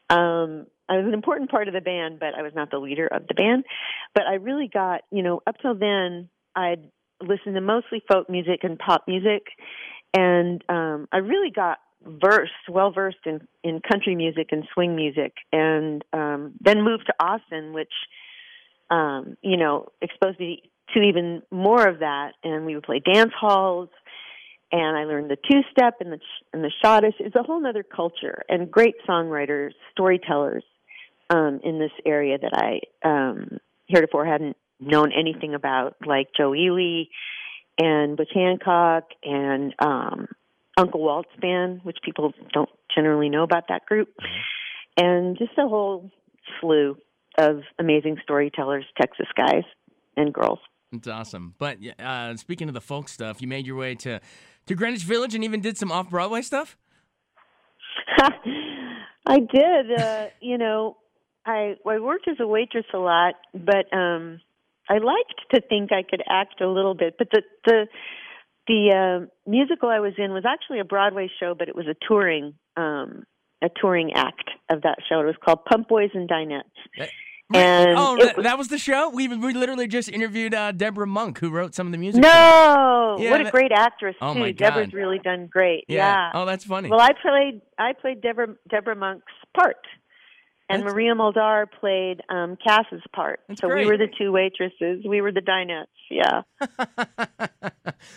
Um, 0.09 0.67
I 0.89 0.99
was 0.99 1.07
an 1.07 1.15
important 1.15 1.51
part 1.51 1.69
of 1.69 1.75
the 1.75 1.81
band, 1.81 2.21
but 2.21 2.35
I 2.39 2.43
was 2.43 2.53
not 2.55 2.71
the 2.71 2.79
leader 2.79 3.07
of 3.07 3.27
the 3.27 3.35
band. 3.35 3.65
But 4.15 4.25
I 4.27 4.35
really 4.35 4.69
got, 4.69 5.03
you 5.11 5.23
know, 5.23 5.41
up 5.47 5.57
till 5.63 5.75
then, 5.75 6.29
I'd 6.55 6.91
listened 7.21 7.55
to 7.55 7.61
mostly 7.61 8.03
folk 8.11 8.29
music 8.31 8.61
and 8.63 8.79
pop 8.79 9.05
music, 9.09 9.43
and 10.15 10.63
um, 10.69 11.09
I 11.13 11.19
really 11.19 11.51
got 11.51 11.79
versed, 12.05 12.69
well 12.69 12.93
versed 12.93 13.25
in 13.27 13.41
in 13.65 13.81
country 13.81 14.15
music 14.15 14.49
and 14.53 14.65
swing 14.75 14.95
music, 14.95 15.33
and 15.53 16.05
um, 16.13 16.53
then 16.61 16.83
moved 16.83 17.07
to 17.07 17.15
Austin, 17.19 17.73
which 17.73 17.93
um, 18.91 19.37
you 19.43 19.57
know, 19.57 19.89
exposed 20.01 20.39
me 20.39 20.63
to 20.95 21.01
even 21.01 21.43
more 21.51 21.87
of 21.87 22.01
that, 22.01 22.33
and 22.45 22.67
we 22.67 22.75
would 22.75 22.85
play 22.85 23.01
dance 23.01 23.33
halls. 23.39 23.89
And 24.71 24.97
I 24.97 25.05
learned 25.05 25.31
the 25.31 25.37
two 25.37 25.61
step 25.71 25.97
and 26.01 26.13
the 26.13 26.19
and 26.53 26.65
the 26.65 26.73
schottische. 26.83 27.21
It's 27.21 27.37
a 27.37 27.43
whole 27.43 27.65
other 27.67 27.83
culture 27.83 28.43
and 28.49 28.71
great 28.71 28.95
songwriters, 29.07 29.73
storytellers 29.93 30.65
um, 31.29 31.61
in 31.63 31.79
this 31.79 31.91
area 32.07 32.39
that 32.39 32.53
I 32.55 32.81
um, 33.07 33.59
heretofore 33.87 34.25
hadn't 34.25 34.57
known 34.81 35.13
anything 35.13 35.55
about, 35.55 35.97
like 36.07 36.29
Joe 36.37 36.55
Ely 36.55 37.05
and 37.79 38.17
Butch 38.17 38.31
Hancock 38.35 39.05
and 39.23 39.75
um, 39.79 40.29
Uncle 40.77 41.01
Walt's 41.01 41.31
band, 41.41 41.81
which 41.83 41.99
people 42.05 42.33
don't 42.53 42.71
generally 42.95 43.29
know 43.29 43.43
about 43.43 43.65
that 43.69 43.87
group, 43.87 44.09
and 44.97 45.37
just 45.39 45.53
a 45.59 45.69
whole 45.69 46.11
slew 46.61 46.97
of 47.39 47.61
amazing 47.79 48.19
storytellers, 48.23 48.85
Texas 49.01 49.27
guys 49.37 49.65
and 50.17 50.33
girls. 50.33 50.59
It's 50.93 51.09
awesome. 51.09 51.55
But 51.59 51.79
uh, 51.99 52.37
speaking 52.37 52.69
of 52.69 52.75
the 52.75 52.81
folk 52.81 53.09
stuff, 53.09 53.41
you 53.41 53.49
made 53.49 53.67
your 53.67 53.77
way 53.77 53.95
to, 53.97 54.21
to 54.67 54.75
Greenwich 54.75 55.05
Village 55.05 55.35
and 55.35 55.43
even 55.43 55.61
did 55.61 55.79
some 55.79 55.91
off 55.91 56.11
Broadway 56.11 56.43
stuff? 56.43 56.77
I 59.27 59.39
did. 59.39 59.93
Uh, 59.99 60.27
you 60.41 60.59
know, 60.59 60.97
I 61.47 61.77
I 61.87 61.99
worked 61.99 62.29
as 62.29 62.37
a 62.41 62.47
waitress 62.47 62.87
a 62.95 62.99
lot, 62.99 63.35
but 63.53 63.93
um 63.97 64.41
I 64.89 64.99
liked 64.99 65.41
to 65.55 65.61
think 65.61 65.93
I 65.93 66.03
could 66.03 66.23
act 66.29 66.61
a 66.61 66.69
little 66.69 66.95
bit. 66.95 67.15
But 67.19 67.29
the 67.31 67.43
the 67.65 67.87
the 68.69 68.93
uh, 69.25 69.51
musical 69.51 69.89
I 69.89 70.01
was 70.01 70.15
in 70.19 70.33
was 70.33 70.45
actually 70.47 70.81
a 70.81 70.85
Broadway 70.85 71.29
show, 71.41 71.55
but 71.59 71.69
it 71.69 71.77
was 71.77 71.87
a 71.87 71.97
touring 72.07 72.55
um 72.77 73.25
a 73.63 73.69
touring 73.81 74.13
act 74.15 74.51
of 74.71 74.83
that 74.83 74.99
show. 75.09 75.21
It 75.21 75.27
was 75.27 75.37
called 75.45 75.65
Pump 75.65 75.89
Boys 75.89 76.11
and 76.15 76.29
Dinettes. 76.29 76.63
And 77.55 77.99
oh, 77.99 78.17
that, 78.17 78.37
was, 78.37 78.45
that 78.45 78.59
was 78.59 78.69
the 78.69 78.79
show. 78.79 79.11
We 79.11 79.29
we 79.29 79.53
literally 79.53 79.89
just 79.89 80.09
interviewed 80.09 80.55
uh, 80.55 80.73
Debra 80.73 81.07
Monk, 81.07 81.39
who 81.39 81.51
wrote 81.51 81.75
some 81.75 81.87
of 81.87 81.93
the 81.93 81.99
music. 81.99 82.23
No, 82.23 83.17
yeah, 83.19 83.31
what 83.31 83.41
a 83.41 83.45
that, 83.45 83.53
great 83.53 83.73
actress 83.73 84.17
oh 84.21 84.35
too. 84.35 84.41
My 84.41 84.53
God. 84.53 84.75
Debra's 84.75 84.93
really 84.93 85.19
done 85.19 85.49
great. 85.51 85.85
Yeah. 85.89 85.97
yeah. 85.97 86.31
Oh, 86.35 86.47
that's 86.47 86.65
funny. 86.65 86.89
Well, 86.89 87.01
I 87.01 87.11
played 87.21 87.63
I 87.79 87.93
played 87.93 88.21
Debra 88.21 88.55
Debra 88.71 88.97
Monk's 88.97 89.33
part. 89.57 89.77
And 90.69 90.85
That's, 90.85 90.95
Maria 90.95 91.13
Muldaur 91.15 91.67
played 91.71 92.23
um, 92.31 92.57
Cass's 92.65 93.03
part. 93.15 93.41
so 93.57 93.69
great. 93.69 93.85
we 93.85 93.91
were 93.91 93.99
the 93.99 94.09
two 94.17 94.33
waitresses. 94.33 95.05
We 95.07 95.21
were 95.21 95.31
the 95.31 95.43
dinettes. 95.43 95.87
Yeah. 96.09 96.43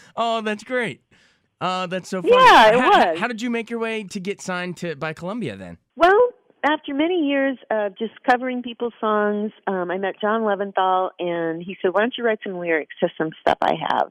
oh, 0.15 0.41
that's 0.41 0.63
great. 0.63 1.01
Uh, 1.59 1.87
that's 1.87 2.09
so 2.09 2.21
funny. 2.21 2.33
Yeah, 2.33 2.69
it 2.69 2.79
how, 2.79 3.09
was. 3.11 3.19
How 3.19 3.27
did 3.27 3.41
you 3.41 3.49
make 3.49 3.69
your 3.69 3.79
way 3.79 4.03
to 4.03 4.19
get 4.19 4.41
signed 4.41 4.77
to 4.77 4.95
by 4.95 5.13
Columbia 5.13 5.55
then? 5.55 5.77
Well, 5.95 6.24
after 6.65 6.93
many 6.93 7.27
years 7.27 7.57
of 7.69 7.97
just 7.97 8.13
covering 8.27 8.63
people's 8.63 8.93
songs, 8.99 9.51
um, 9.67 9.91
I 9.91 9.97
met 9.97 10.19
John 10.19 10.41
Leventhal, 10.41 11.11
and 11.19 11.61
he 11.61 11.77
said, 11.81 11.93
"Why 11.93 12.01
don't 12.01 12.17
you 12.17 12.23
write 12.23 12.39
some 12.43 12.57
lyrics 12.57 12.95
to 13.01 13.09
some 13.17 13.31
stuff 13.39 13.57
I 13.61 13.75
have?" 13.75 14.09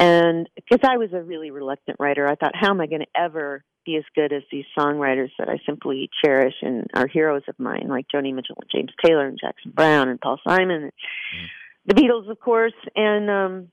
And 0.00 0.48
because 0.56 0.80
I 0.84 0.96
was 0.96 1.12
a 1.12 1.22
really 1.22 1.50
reluctant 1.50 1.98
writer, 2.00 2.26
I 2.26 2.34
thought, 2.34 2.56
"How 2.56 2.70
am 2.70 2.80
I 2.80 2.86
going 2.86 3.02
to 3.02 3.20
ever 3.20 3.62
be 3.84 3.96
as 3.96 4.04
good 4.14 4.32
as 4.32 4.42
these 4.50 4.64
songwriters 4.78 5.30
that 5.38 5.48
I 5.48 5.58
simply 5.66 6.08
cherish 6.24 6.54
and 6.62 6.86
are 6.94 7.06
heroes 7.06 7.42
of 7.48 7.58
mine, 7.58 7.88
like 7.88 8.06
Joni 8.08 8.32
Mitchell 8.32 8.56
and 8.60 8.70
James 8.70 8.92
Taylor 9.04 9.26
and 9.26 9.38
Jackson 9.40 9.72
Browne 9.72 10.08
and 10.08 10.20
Paul 10.20 10.38
Simon, 10.46 10.84
and 10.84 10.92
mm. 10.92 11.46
the 11.86 11.94
Beatles, 11.94 12.30
of 12.30 12.40
course. 12.40 12.74
And 12.94 13.28
um, 13.30 13.68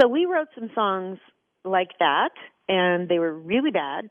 so 0.00 0.08
we 0.08 0.26
wrote 0.26 0.48
some 0.54 0.70
songs 0.74 1.18
like 1.64 1.90
that, 2.00 2.32
and 2.68 3.08
they 3.08 3.18
were 3.18 3.32
really 3.32 3.70
bad. 3.70 4.10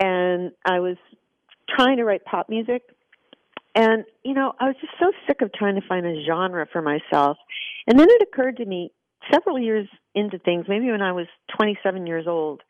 And 0.00 0.52
I 0.64 0.80
was 0.80 0.96
trying 1.76 1.96
to 1.98 2.04
write 2.04 2.24
pop 2.24 2.48
music. 2.48 2.82
And, 3.74 4.04
you 4.22 4.34
know, 4.34 4.52
I 4.60 4.66
was 4.66 4.76
just 4.80 4.92
so 5.00 5.12
sick 5.26 5.40
of 5.40 5.52
trying 5.52 5.76
to 5.76 5.86
find 5.86 6.04
a 6.06 6.24
genre 6.26 6.66
for 6.70 6.82
myself. 6.82 7.38
And 7.86 7.98
then 7.98 8.08
it 8.10 8.22
occurred 8.22 8.58
to 8.58 8.64
me 8.64 8.92
several 9.32 9.58
years 9.58 9.88
into 10.14 10.38
things, 10.38 10.66
maybe 10.68 10.90
when 10.90 11.02
I 11.02 11.12
was 11.12 11.26
27 11.56 12.06
years 12.06 12.26
old, 12.26 12.60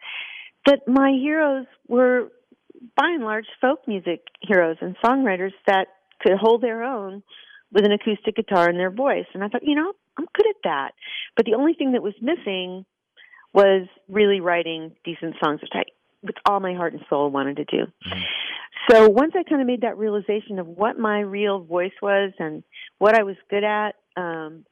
that 0.66 0.80
my 0.86 1.10
heroes 1.10 1.66
were 1.88 2.28
by 2.96 3.08
and 3.08 3.24
large 3.24 3.46
folk 3.60 3.80
music 3.86 4.20
heroes 4.40 4.76
and 4.80 4.96
songwriters 5.04 5.52
that 5.66 5.88
could 6.20 6.32
hold 6.38 6.62
their 6.62 6.82
own 6.82 7.22
with 7.72 7.84
an 7.84 7.92
acoustic 7.92 8.36
guitar 8.36 8.68
in 8.68 8.76
their 8.76 8.90
voice. 8.90 9.26
And 9.34 9.42
I 9.42 9.48
thought, 9.48 9.64
you 9.64 9.74
know, 9.74 9.92
I'm 10.18 10.26
good 10.34 10.46
at 10.48 10.56
that. 10.64 10.92
But 11.36 11.46
the 11.46 11.54
only 11.54 11.74
thing 11.74 11.92
that 11.92 12.02
was 12.02 12.14
missing 12.20 12.84
was 13.54 13.88
really 14.08 14.40
writing 14.40 14.92
decent 15.04 15.34
songs, 15.42 15.60
which 15.60 15.72
I, 15.74 15.82
with 16.22 16.36
all 16.46 16.60
my 16.60 16.74
heart 16.74 16.92
and 16.92 17.02
soul, 17.08 17.30
wanted 17.30 17.56
to 17.56 17.64
do. 17.64 17.84
Mm-hmm. 18.06 18.20
So 18.90 19.08
once 19.08 19.32
I 19.36 19.42
kind 19.48 19.60
of 19.60 19.66
made 19.66 19.82
that 19.82 19.96
realization 19.96 20.58
of 20.58 20.66
what 20.66 20.98
my 20.98 21.20
real 21.20 21.60
voice 21.60 21.92
was 22.00 22.32
and 22.38 22.64
what 22.98 23.18
I 23.18 23.22
was 23.22 23.36
good 23.48 23.64
at, 23.64 23.94
um, 24.16 24.64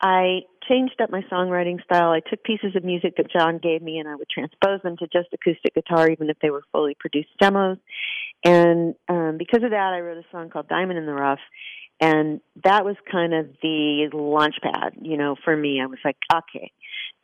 I 0.00 0.40
changed 0.68 1.00
up 1.00 1.10
my 1.10 1.22
songwriting 1.30 1.82
style. 1.84 2.10
I 2.10 2.20
took 2.28 2.42
pieces 2.42 2.74
of 2.74 2.82
music 2.82 3.14
that 3.16 3.30
John 3.30 3.58
gave 3.62 3.80
me 3.82 3.98
and 3.98 4.08
I 4.08 4.16
would 4.16 4.28
transpose 4.28 4.82
them 4.82 4.96
to 4.96 5.06
just 5.06 5.28
acoustic 5.32 5.74
guitar, 5.74 6.10
even 6.10 6.28
if 6.28 6.36
they 6.42 6.50
were 6.50 6.64
fully 6.72 6.96
produced 6.98 7.28
demos. 7.40 7.78
And 8.44 8.96
um, 9.08 9.36
because 9.38 9.62
of 9.62 9.70
that, 9.70 9.92
I 9.94 10.00
wrote 10.00 10.18
a 10.18 10.24
song 10.32 10.50
called 10.50 10.68
Diamond 10.68 10.98
in 10.98 11.06
the 11.06 11.12
Rough. 11.12 11.38
And 12.00 12.40
that 12.64 12.84
was 12.84 12.96
kind 13.10 13.32
of 13.32 13.46
the 13.62 14.10
launch 14.12 14.56
pad, 14.60 14.94
you 15.00 15.16
know, 15.16 15.36
for 15.44 15.56
me. 15.56 15.80
I 15.80 15.86
was 15.86 16.00
like, 16.04 16.16
okay, 16.34 16.72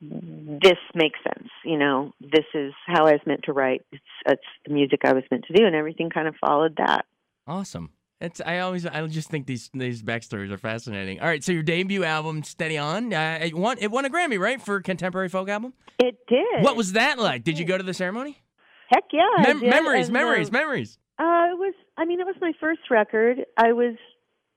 this 0.01 0.79
makes 0.95 1.19
sense. 1.23 1.49
You 1.65 1.79
know, 1.79 2.13
this 2.21 2.45
is 2.55 2.73
how 2.87 3.07
I 3.07 3.13
was 3.13 3.21
meant 3.27 3.43
to 3.45 3.53
write. 3.53 3.83
It's, 3.93 4.03
it's 4.27 4.43
the 4.67 4.73
music 4.73 5.01
I 5.05 5.13
was 5.13 5.25
meant 5.31 5.45
to 5.47 5.53
do, 5.53 5.65
and 5.65 5.75
everything 5.75 6.11
kind 6.11 6.29
of 6.29 6.35
followed 6.41 6.77
that. 6.77 7.05
Awesome. 7.47 7.91
It's 8.21 8.41
I 8.45 8.59
always 8.59 8.85
I 8.85 9.07
just 9.07 9.31
think 9.31 9.47
these 9.47 9.71
these 9.73 10.03
backstories 10.03 10.51
are 10.51 10.59
fascinating. 10.59 11.21
All 11.21 11.29
right, 11.29 11.43
so 11.43 11.53
your 11.53 11.63
debut 11.63 12.03
album, 12.03 12.43
Steady 12.43 12.77
On, 12.77 13.13
uh, 13.13 13.39
it 13.41 13.55
won 13.55 13.79
it 13.81 13.93
won 13.93 14.05
a 14.05 14.11
Grammy, 14.11 14.41
right, 14.41 14.61
for 14.61 14.81
contemporary 14.81 15.29
folk 15.29 15.49
album? 15.49 15.73
It 16.01 16.17
did. 16.29 16.63
What 16.63 16.77
was 16.77 16.95
that 16.95 17.19
like? 17.19 17.45
Did 17.45 17.59
you 17.59 17.65
go 17.65 17.79
to 17.79 17.85
the 17.85 17.95
ceremony? 17.95 18.43
Heck 18.91 19.05
yeah, 19.13 19.23
Mem- 19.43 19.61
memories, 19.61 20.07
and, 20.07 20.15
memories, 20.15 20.49
uh, 20.49 20.53
memories. 20.53 20.99
Uh, 21.19 21.53
it 21.53 21.59
was. 21.59 21.75
I 21.97 22.07
mean, 22.07 22.21
it 22.21 22.27
was 22.27 22.37
my 22.41 22.53
first 22.59 22.81
record. 22.91 23.39
I 23.57 23.73
was 23.73 23.95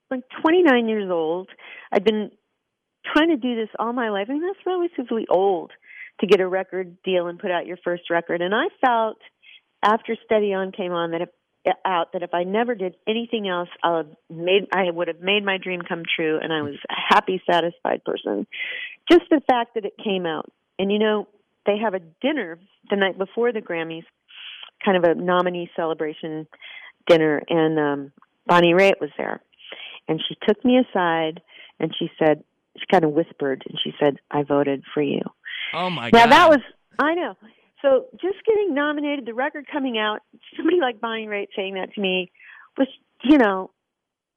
like 0.10 0.24
29 0.42 0.88
years 0.88 1.12
old. 1.12 1.50
I've 1.92 2.04
been 2.04 2.32
trying 3.06 3.30
to 3.30 3.38
do 3.38 3.56
this 3.56 3.70
all 3.80 3.94
my 3.94 4.10
life. 4.10 4.28
I 4.30 4.34
mean, 4.34 4.42
that's 4.42 4.66
relatively 4.66 5.26
old 5.30 5.72
to 6.20 6.28
get 6.28 6.40
a 6.40 6.48
record 6.48 7.02
deal 7.04 7.28
and 7.28 7.40
put 7.40 7.52
out 7.52 7.66
your 7.66 7.78
first 7.84 8.10
record. 8.10 8.42
And 8.42 8.54
I 8.54 8.66
felt 8.86 9.18
after 9.84 10.16
Steady 10.26 10.54
On 10.54 10.72
came 10.72 10.92
on 10.92 11.12
that 11.12 11.22
if 11.22 11.30
out 11.86 12.14
that 12.14 12.24
if 12.24 12.34
I 12.34 12.44
never 12.44 12.74
did 12.76 12.96
anything 13.08 13.48
else, 13.48 13.70
I 13.84 13.98
would 13.98 14.16
made 14.30 14.68
I 14.74 14.90
would 14.90 15.08
have 15.08 15.22
made 15.22 15.46
my 15.46 15.58
dream 15.58 15.82
come 15.82 16.04
true, 16.16 16.40
and 16.42 16.52
I 16.52 16.62
was 16.62 16.76
a 16.90 16.94
happy, 17.14 17.42
satisfied 17.50 18.04
person. 18.04 18.48
Just 19.12 19.26
the 19.30 19.42
fact 19.48 19.76
that 19.76 19.86
it 19.86 19.94
came 20.04 20.26
out, 20.26 20.52
and 20.80 20.92
you 20.92 21.00
know, 21.00 21.28
they 21.66 21.78
have 21.78 21.94
a 21.94 22.00
dinner 22.22 22.58
the 22.90 22.96
night 22.96 23.18
before 23.18 23.52
the 23.52 23.62
Grammys, 23.62 24.06
kind 24.84 24.98
of 24.98 25.04
a 25.04 25.16
nominee 25.16 25.70
celebration 25.76 26.48
dinner, 27.08 27.42
and 27.48 27.80
um, 27.80 28.12
Bonnie 28.48 28.74
Raitt 28.74 29.00
was 29.00 29.12
there, 29.18 29.42
and 30.08 30.20
she 30.28 30.36
took 30.48 30.64
me 30.66 30.80
aside 30.80 31.42
and 31.80 31.96
she 31.98 32.12
said, 32.20 32.44
she 32.78 32.86
kind 32.92 33.04
of 33.04 33.12
whispered, 33.12 33.64
and 33.68 33.78
she 33.84 33.94
said, 34.00 34.18
"I 34.30 34.44
voted 34.44 34.84
for 34.94 35.02
you." 35.02 35.22
Oh 35.74 35.90
my 35.90 36.10
now, 36.12 36.26
god! 36.26 36.30
Now 36.30 36.30
that 36.30 36.50
was 36.50 36.60
I 37.00 37.14
know 37.16 37.36
so 37.82 38.06
just 38.14 38.46
getting 38.46 38.74
nominated, 38.74 39.26
the 39.26 39.34
record 39.34 39.66
coming 39.72 39.98
out, 39.98 40.20
somebody 40.56 40.80
like 40.80 41.02
Bonnie 41.02 41.28
Raitt 41.28 41.48
saying 41.56 41.76
that 41.76 41.94
to 41.94 42.02
me 42.02 42.32
was, 42.78 42.88
you 43.24 43.38
know, 43.38 43.72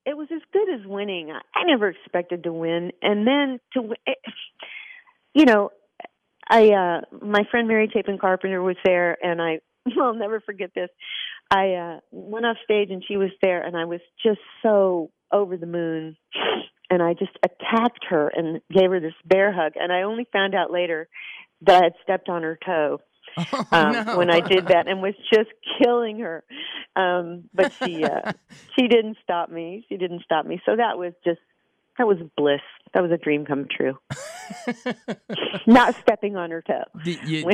it 0.07 0.17
was 0.17 0.29
as 0.35 0.41
good 0.53 0.69
as 0.75 0.87
winning. 0.87 1.31
I, 1.31 1.65
never 1.65 1.89
expected 1.89 2.45
to 2.45 2.53
win, 2.53 2.93
and 3.03 3.27
then 3.27 3.59
to, 3.73 3.83
win, 3.83 3.97
you 5.35 5.45
know, 5.45 5.71
I 6.49 6.71
uh 6.71 7.01
my 7.25 7.45
friend 7.51 7.69
Mary 7.69 7.91
Chapin 7.93 8.19
Carpenter 8.19 8.63
was 8.63 8.77
there, 8.85 9.17
and 9.23 9.41
I 9.41 9.61
I'll 10.01 10.15
never 10.15 10.41
forget 10.41 10.71
this. 10.75 10.91
I 11.51 11.73
uh 11.73 12.01
went 12.11 12.45
off 12.45 12.59
stage, 12.65 12.91
and 12.91 13.03
she 13.07 13.17
was 13.17 13.31
there, 13.41 13.63
and 13.63 13.77
I 13.77 13.87
was 13.87 14.01
just 14.23 14.41
so 14.63 15.11
over 15.35 15.57
the 15.57 15.67
moon, 15.67 16.17
and 16.89 17.03
I 17.03 17.13
just 17.13 17.37
attacked 17.43 18.07
her 18.09 18.29
and 18.29 18.61
gave 18.73 18.91
her 18.91 19.01
this 19.01 19.15
bear 19.27 19.53
hug, 19.53 19.73
and 19.77 19.93
I 19.93 20.03
only 20.03 20.27
found 20.33 20.55
out 20.55 20.71
later 20.71 21.09
that 21.63 21.83
I 21.83 21.85
had 21.85 21.93
stepped 22.03 22.29
on 22.29 22.43
her 22.43 22.59
toe 22.65 23.01
oh, 23.53 23.67
um, 23.73 23.93
no. 23.93 24.19
when 24.19 24.31
I 24.31 24.41
did 24.41 24.69
that 24.69 24.87
and 24.87 25.03
was 25.03 25.15
just 25.33 25.51
killing 25.83 26.21
her. 26.21 26.45
Um, 26.97 27.45
but 27.53 27.73
she 27.73 28.05
uh, 28.05 28.33
she 28.79 28.89
didn't 28.89 29.17
stop 29.23 29.51
me. 29.51 29.85
She 29.89 29.97
didn't 29.97 30.23
stop 30.23 30.47
me. 30.47 30.61
So 30.65 30.77
that 30.77 30.99
was 30.99 31.13
just 31.25 31.41
that 31.99 32.07
was 32.07 32.19
bliss. 32.37 32.61
That 32.95 33.03
was 33.03 33.11
a 33.11 33.19
dream 33.19 33.45
come 33.45 33.67
true. 33.69 33.99
Not 35.67 35.97
stepping 36.01 36.37
on 36.37 36.51
her 36.53 36.63
toe. 36.63 36.85
Did, 37.05 37.29
you, 37.29 37.51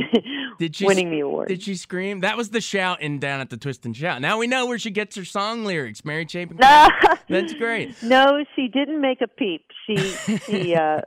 did 0.58 0.76
she 0.76 0.84
winning 0.84 1.10
the 1.10 1.20
award? 1.20 1.48
Did 1.48 1.62
she 1.62 1.76
scream? 1.76 2.20
That 2.20 2.36
was 2.36 2.50
the 2.50 2.60
shout 2.60 3.00
in 3.00 3.18
down 3.18 3.40
at 3.40 3.48
the 3.48 3.56
Twist 3.56 3.86
and 3.86 3.96
Shout. 3.96 4.20
Now 4.20 4.38
we 4.38 4.46
know 4.46 4.66
where 4.66 4.78
she 4.78 4.90
gets 4.90 5.16
her 5.16 5.24
song 5.24 5.64
lyrics. 5.64 6.04
Mary 6.04 6.26
Chapin. 6.28 6.58
That's 7.28 7.54
great. 7.54 8.02
No, 8.02 8.44
she 8.54 8.68
didn't 8.68 9.00
make 9.00 9.22
a 9.22 9.28
peep. 9.28 9.64
She 9.86 9.96
she 9.96 10.74
uh, 10.74 11.00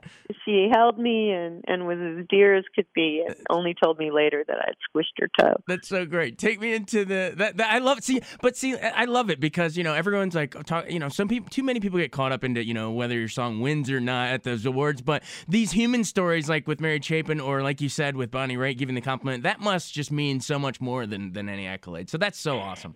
she 0.44 0.68
held 0.72 0.98
me 0.98 1.30
and 1.30 1.62
and 1.66 1.86
was 1.86 1.98
as 1.98 2.26
dear 2.28 2.56
as 2.56 2.64
could 2.74 2.86
be, 2.94 3.22
and 3.26 3.36
only 3.50 3.74
told 3.80 3.98
me 3.98 4.10
later 4.10 4.44
that 4.46 4.56
I'd 4.56 4.74
squished 4.90 5.14
her 5.18 5.28
toe. 5.38 5.56
That's 5.68 5.88
so 5.88 6.04
great. 6.06 6.38
Take 6.38 6.60
me 6.60 6.74
into 6.74 7.04
the 7.04 7.34
that, 7.36 7.56
that 7.58 7.72
I 7.72 7.78
love. 7.78 8.02
See, 8.02 8.20
but 8.42 8.56
see, 8.56 8.76
I 8.76 9.04
love 9.04 9.30
it 9.30 9.38
because 9.38 9.76
you 9.76 9.84
know 9.84 9.94
everyone's 9.94 10.34
like 10.34 10.62
talk. 10.64 10.90
You 10.90 10.98
know, 10.98 11.08
some 11.08 11.28
people, 11.28 11.48
too 11.50 11.62
many 11.62 11.78
people 11.80 11.98
get 11.98 12.10
caught 12.10 12.32
up 12.32 12.42
into 12.42 12.64
you 12.64 12.74
know 12.74 12.90
whether 12.90 13.14
your 13.14 13.28
song 13.28 13.60
wins 13.60 13.90
or 13.90 14.00
not 14.00 14.23
at 14.30 14.44
those 14.44 14.64
awards. 14.66 15.02
But 15.02 15.22
these 15.48 15.72
human 15.72 16.04
stories, 16.04 16.48
like 16.48 16.66
with 16.66 16.80
Mary 16.80 17.00
Chapin, 17.00 17.40
or 17.40 17.62
like 17.62 17.80
you 17.80 17.88
said 17.88 18.16
with 18.16 18.30
Bonnie 18.30 18.56
Raitt 18.56 18.78
giving 18.78 18.94
the 18.94 19.00
compliment, 19.00 19.42
that 19.42 19.60
must 19.60 19.92
just 19.92 20.10
mean 20.10 20.40
so 20.40 20.58
much 20.58 20.80
more 20.80 21.06
than 21.06 21.32
than 21.32 21.48
any 21.48 21.66
accolade. 21.66 22.10
So 22.10 22.18
that's 22.18 22.38
so 22.38 22.58
awesome. 22.58 22.94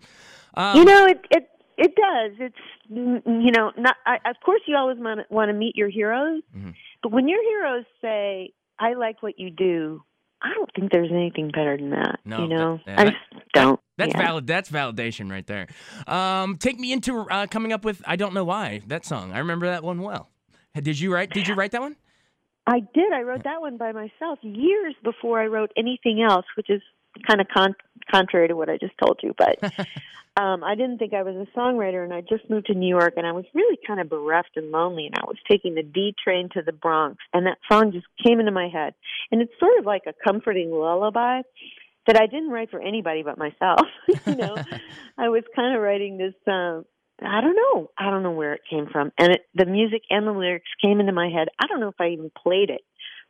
Um, 0.55 0.79
you 0.79 0.85
know, 0.85 1.07
it 1.07 1.25
it 1.31 1.49
it 1.79 1.95
does. 1.95 2.33
It's 2.41 2.57
you 2.89 3.53
know, 3.53 3.73
not. 3.79 3.97
I, 4.05 4.17
of 4.29 4.37
course, 4.45 4.61
you 4.67 4.77
always 4.77 4.99
want 4.99 5.49
to, 5.49 5.53
meet 5.53 5.77
your 5.77 5.89
heroes, 5.89 6.43
mm-hmm. 6.55 6.71
but 7.03 7.13
when 7.13 7.29
your 7.29 7.43
heroes 7.43 7.85
say, 8.03 8.53
"I 8.79 8.95
like 8.95 9.23
what 9.23 9.39
you 9.39 9.51
do," 9.51 10.03
I 10.43 10.53
don't 10.55 10.71
think 10.75 10.91
there's 10.91 11.13
anything 11.13 11.51
better 11.53 11.77
than 11.77 11.91
that. 11.91 12.19
No, 12.25 12.43
you 12.43 12.49
know, 12.49 12.81
that, 12.87 12.99
I 12.99 13.05
just 13.05 13.17
don't. 13.55 13.81
That's 13.97 14.13
yeah. 14.13 14.19
valid. 14.19 14.47
That's 14.47 14.71
validation 14.71 15.31
right 15.31 15.47
there. 15.47 15.69
Um, 16.07 16.57
take 16.59 16.79
me 16.79 16.93
into 16.93 17.21
uh, 17.21 17.47
coming 17.47 17.73
up 17.73 17.85
with 17.85 18.03
"I 18.07 18.17
Don't 18.17 18.35
Know 18.35 18.45
Why" 18.45 18.83
that 18.89 19.05
song. 19.05 19.33
I 19.33 19.39
remember 19.39 19.67
that 19.67 19.85
one 19.85 20.01
well. 20.01 20.31
Did 20.75 20.99
you 21.01 21.13
write? 21.13 21.31
Did 21.31 21.49
you 21.49 21.55
write 21.55 21.73
that 21.73 21.81
one? 21.81 21.97
I 22.67 22.81
did. 22.81 23.13
I 23.13 23.23
wrote 23.23 23.45
that 23.45 23.61
one 23.61 23.79
by 23.79 23.93
myself 23.93 24.39
years 24.43 24.95
before 25.03 25.41
I 25.41 25.47
wrote 25.47 25.73
anything 25.77 26.23
else, 26.23 26.45
which 26.55 26.69
is 26.69 26.83
kind 27.27 27.41
of 27.41 27.47
con- 27.49 27.75
contrary 28.11 28.49
to 28.49 28.57
what 28.57 28.69
I 28.69 28.77
just 28.77 28.93
told 29.03 29.21
you. 29.23 29.35
But 29.37 29.59
um, 30.37 30.63
I 30.63 30.75
didn't 30.75 30.99
think 30.99 31.15
I 31.15 31.23
was 31.23 31.35
a 31.35 31.59
songwriter, 31.59 32.05
and 32.05 32.13
I 32.13 32.21
just 32.21 32.49
moved 32.51 32.67
to 32.67 32.75
New 32.75 32.89
York, 32.89 33.15
and 33.17 33.27
I 33.27 33.33
was 33.33 33.47
really 33.55 33.79
kind 33.87 34.01
of 34.01 34.11
bereft 34.11 34.51
and 34.57 34.71
lonely, 34.71 35.07
and 35.07 35.15
I 35.17 35.25
was 35.27 35.39
taking 35.51 35.75
the 35.75 35.83
D 35.83 36.15
train 36.23 36.51
to 36.55 36.63
the 36.63 36.73
Bronx, 36.73 37.17
and 37.33 37.47
that 37.47 37.59
song 37.71 37.93
just 37.93 38.07
came 38.25 38.39
into 38.39 38.53
my 38.53 38.69
head, 38.69 38.95
and 39.33 39.41
it's 39.41 39.53
sort 39.59 39.79
of 39.79 39.87
like 39.87 40.03
a 40.07 40.13
comforting 40.23 40.71
lullaby 40.71 41.41
that 42.07 42.21
I 42.21 42.27
didn't 42.27 42.51
write 42.51 42.71
for 42.71 42.81
anybody 42.81 43.23
but 43.23 43.39
myself. 43.39 43.87
you 44.27 44.37
know, 44.37 44.57
I 45.19 45.29
was 45.29 45.45
kind 45.57 45.75
of 45.75 45.83
writing 45.83 46.19
this. 46.19 46.35
Uh, 46.47 46.83
I 47.23 47.41
don't 47.41 47.57
know. 47.57 47.91
I 47.99 48.11
don't 48.11 48.23
know 48.23 48.33
where 48.33 48.55
it 48.55 48.61
came 48.69 48.87
from, 48.91 49.13
and 49.19 49.33
it, 49.33 49.41
the 49.55 49.67
music 49.67 50.03
and 50.11 50.27
the 50.27 50.33
lyrics 50.33 50.71
came 50.81 51.01
into 51.01 51.13
my 51.13 51.29
head. 51.29 51.49
I 51.59 51.67
don't 51.67 51.81
know 51.81 51.89
if 51.89 52.01
I 52.01 52.09
even 52.09 52.31
played 52.43 52.71
it 52.71 52.83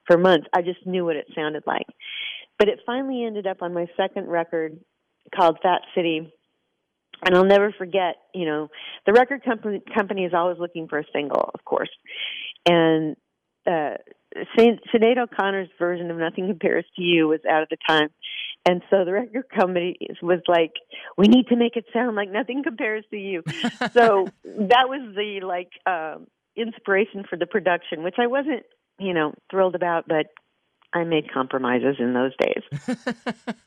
for 0.06 0.18
months. 0.18 0.46
I 0.54 0.62
just 0.62 0.86
knew 0.86 1.04
what 1.04 1.16
it 1.16 1.26
sounded 1.34 1.62
like. 1.66 1.86
But 2.58 2.68
it 2.68 2.80
finally 2.84 3.24
ended 3.24 3.46
up 3.46 3.62
on 3.62 3.72
my 3.72 3.86
second 3.96 4.26
record 4.28 4.78
called 5.34 5.58
Fat 5.62 5.82
City. 5.94 6.32
And 7.24 7.36
I'll 7.36 7.44
never 7.44 7.72
forget, 7.76 8.16
you 8.34 8.46
know, 8.46 8.68
the 9.06 9.12
record 9.12 9.44
company 9.44 9.82
company 9.94 10.24
is 10.24 10.32
always 10.34 10.58
looking 10.58 10.88
for 10.88 10.98
a 10.98 11.04
single, 11.12 11.50
of 11.52 11.64
course. 11.64 11.90
And 12.66 13.16
uh 13.66 13.96
Sinead 14.56 15.18
O'Connor's 15.18 15.68
version 15.78 16.10
of 16.10 16.16
Nothing 16.18 16.46
Compares 16.46 16.84
to 16.96 17.02
You 17.02 17.28
was 17.28 17.40
out 17.48 17.62
at 17.62 17.70
the 17.70 17.78
time. 17.88 18.10
And 18.68 18.82
so 18.90 19.06
the 19.06 19.12
record 19.12 19.46
company 19.48 19.96
was 20.20 20.40
like, 20.46 20.72
we 21.16 21.26
need 21.26 21.46
to 21.48 21.56
make 21.56 21.76
it 21.76 21.86
sound 21.90 22.16
like 22.16 22.30
nothing 22.30 22.62
compares 22.62 23.02
to 23.10 23.16
you. 23.16 23.42
so 23.94 24.28
that 24.44 24.88
was 24.88 25.14
the 25.16 25.40
like 25.42 25.70
um 25.86 26.26
inspiration 26.54 27.24
for 27.28 27.38
the 27.38 27.46
production, 27.46 28.02
which 28.02 28.16
I 28.18 28.26
wasn't, 28.26 28.64
you 28.98 29.14
know, 29.14 29.32
thrilled 29.50 29.74
about, 29.74 30.06
but 30.06 30.26
I 30.94 31.04
made 31.04 31.30
compromises 31.32 31.96
in 31.98 32.14
those 32.14 32.32
days. 32.38 32.96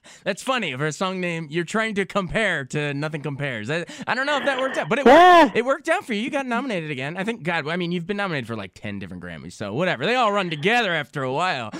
That's 0.24 0.42
funny 0.42 0.76
for 0.76 0.88
a 0.88 0.92
song 0.92 1.20
name. 1.20 1.48
You're 1.52 1.66
trying 1.66 1.94
to 1.96 2.06
compare 2.06 2.66
to 2.66 2.96
Nothing 2.96 3.22
Compares. 3.22 3.70
I, 3.70 3.86
I 4.08 4.16
don't 4.16 4.26
know 4.26 4.38
if 4.38 4.46
that 4.46 4.60
worked 4.60 4.78
out, 4.78 4.90
but 4.90 4.98
it 4.98 5.06
worked, 5.06 5.56
it 5.56 5.64
worked 5.64 5.88
out 5.88 6.04
for 6.04 6.14
you. 6.14 6.22
You 6.22 6.32
got 6.32 6.48
nominated 6.48 6.90
again. 6.90 7.18
I 7.18 7.24
think 7.24 7.44
God. 7.44 7.68
I 7.68 7.76
mean, 7.76 7.92
you've 7.92 8.08
been 8.08 8.18
nominated 8.18 8.48
for 8.48 8.56
like 8.56 8.74
ten 8.74 8.98
different 8.98 9.24
Grammys, 9.24 9.54
so 9.54 9.74
whatever. 9.74 10.06
They 10.06 10.16
all 10.16 10.32
run 10.32 10.50
together 10.50 10.94
after 10.94 11.22
a 11.22 11.32
while. 11.32 11.72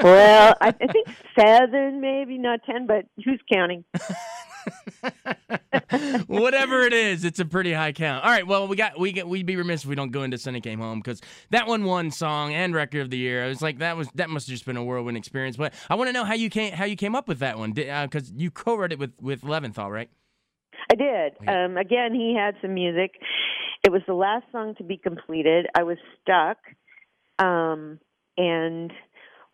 well, 0.00 0.54
I, 0.60 0.68
I 0.68 0.72
think 0.92 1.08
seven, 1.38 2.00
maybe 2.00 2.38
not 2.38 2.60
ten, 2.64 2.86
but 2.86 3.06
who's 3.24 3.40
counting? 3.52 3.84
Whatever 6.26 6.82
it 6.82 6.92
is, 6.92 7.24
it's 7.24 7.38
a 7.38 7.44
pretty 7.44 7.72
high 7.72 7.92
count. 7.92 8.24
All 8.24 8.30
right, 8.30 8.46
well, 8.46 8.68
we 8.68 8.76
got 8.76 8.98
we 8.98 9.12
get 9.12 9.28
we'd 9.28 9.46
be 9.46 9.56
remiss 9.56 9.84
if 9.84 9.88
we 9.88 9.94
don't 9.94 10.10
go 10.10 10.22
into 10.22 10.38
Sunny 10.38 10.60
Came 10.60 10.80
Home 10.80 11.00
because 11.00 11.20
that 11.50 11.66
one 11.66 11.84
won 11.84 12.10
song 12.10 12.52
and 12.52 12.74
record 12.74 13.02
of 13.02 13.10
the 13.10 13.18
year. 13.18 13.44
I 13.44 13.48
was 13.48 13.62
like, 13.62 13.78
that 13.78 13.96
was 13.96 14.08
that 14.14 14.30
must 14.30 14.46
have 14.46 14.52
just 14.54 14.66
been 14.66 14.76
a 14.76 14.84
whirlwind 14.84 15.16
experience. 15.16 15.56
But 15.56 15.74
I 15.88 15.94
want 15.94 16.08
to 16.08 16.12
know 16.12 16.24
how 16.24 16.34
you 16.34 16.50
came 16.50 16.72
how 16.72 16.84
you 16.84 16.96
came 16.96 17.14
up 17.14 17.28
with 17.28 17.38
that 17.40 17.58
one 17.58 17.72
because 17.72 18.30
uh, 18.30 18.34
you 18.34 18.50
co-wrote 18.50 18.92
it 18.92 18.98
with 18.98 19.12
with 19.20 19.42
Leventhal, 19.42 19.90
right? 19.90 20.10
I 20.90 20.94
did. 20.94 21.32
Um, 21.48 21.76
again, 21.76 22.14
he 22.14 22.34
had 22.36 22.54
some 22.62 22.74
music. 22.74 23.12
It 23.84 23.90
was 23.90 24.02
the 24.06 24.14
last 24.14 24.44
song 24.52 24.74
to 24.76 24.84
be 24.84 24.96
completed. 24.96 25.66
I 25.74 25.82
was 25.82 25.98
stuck, 26.22 26.58
um, 27.38 27.98
and 28.36 28.92